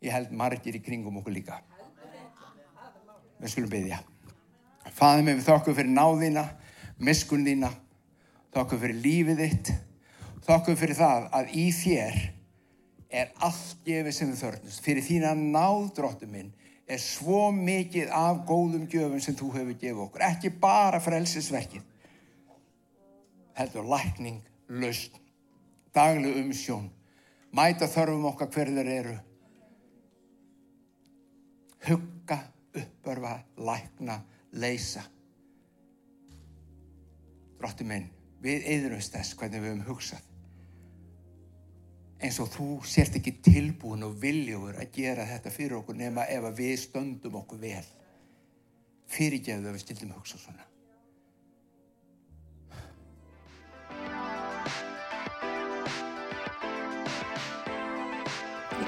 Ég 0.00 0.14
held 0.14 0.32
margir 0.32 0.76
í 0.76 0.80
kringum 0.82 1.20
okkur 1.20 1.34
líka. 1.36 1.60
Við 3.40 3.52
skulum 3.52 3.72
byggja. 3.72 4.00
Fæðum 4.96 5.28
við 5.28 5.44
þokku 5.44 5.74
fyrir 5.76 5.92
náðina, 5.92 6.44
miskun 7.00 7.44
þína, 7.44 7.70
þokku 8.56 8.78
fyrir 8.80 9.00
lífið 9.04 9.42
þitt, 9.44 9.72
þokku 10.48 10.76
fyrir 10.80 10.98
það 10.98 11.28
að 11.36 11.52
í 11.60 11.66
þér 11.76 12.18
er 13.20 13.32
allt 13.44 13.84
gefið 13.84 14.16
sem 14.16 14.32
við 14.32 14.42
þörnust. 14.44 14.82
Fyrir 14.84 15.04
þína 15.04 15.34
náðdróttu 15.36 16.28
minn 16.30 16.52
er 16.90 17.00
svo 17.02 17.50
mikið 17.54 18.10
af 18.16 18.40
góðum 18.48 18.88
gjöfum 18.90 19.20
sem 19.22 19.36
þú 19.38 19.50
hefur 19.58 19.76
gefið 19.76 20.04
okkur. 20.06 20.24
Ekki 20.30 20.52
bara 20.62 21.00
frelsisverkið. 21.02 21.84
Heldur 23.60 23.84
lækning, 23.90 24.40
lausn, 24.80 25.20
dagleg 25.94 26.40
umsjón 26.40 26.88
mæta 27.56 27.88
þörfum 27.90 28.28
okkar 28.30 28.50
hverður 28.54 28.90
eru. 28.94 29.16
Hugga, 31.88 32.38
uppörfa, 32.76 33.34
lækna, 33.56 34.20
leysa. 34.52 35.04
Drótti 37.60 37.84
minn 37.84 38.08
við 38.40 38.66
eðurumst 38.74 39.14
þess 39.16 39.36
hvernig 39.36 39.62
við 39.64 39.72
höfum 39.74 39.86
hugsað. 39.90 40.26
Eins 42.20 42.36
og 42.40 42.50
þú 42.52 42.68
sért 42.84 43.16
ekki 43.16 43.38
tilbúin 43.44 44.04
og 44.04 44.18
viljóður 44.20 44.80
að 44.82 44.96
gera 44.96 45.28
þetta 45.28 45.52
fyrir 45.54 45.78
okkur 45.80 45.96
nema 45.96 46.26
ef 46.28 46.50
við 46.56 46.74
stöndum 46.82 47.38
okkur 47.40 47.62
vel. 47.62 47.86
Fyrirgeðu 49.10 49.70
að 49.70 49.78
við 49.78 49.86
stildum 49.86 50.18
hugsa 50.18 50.40
svona 50.40 50.69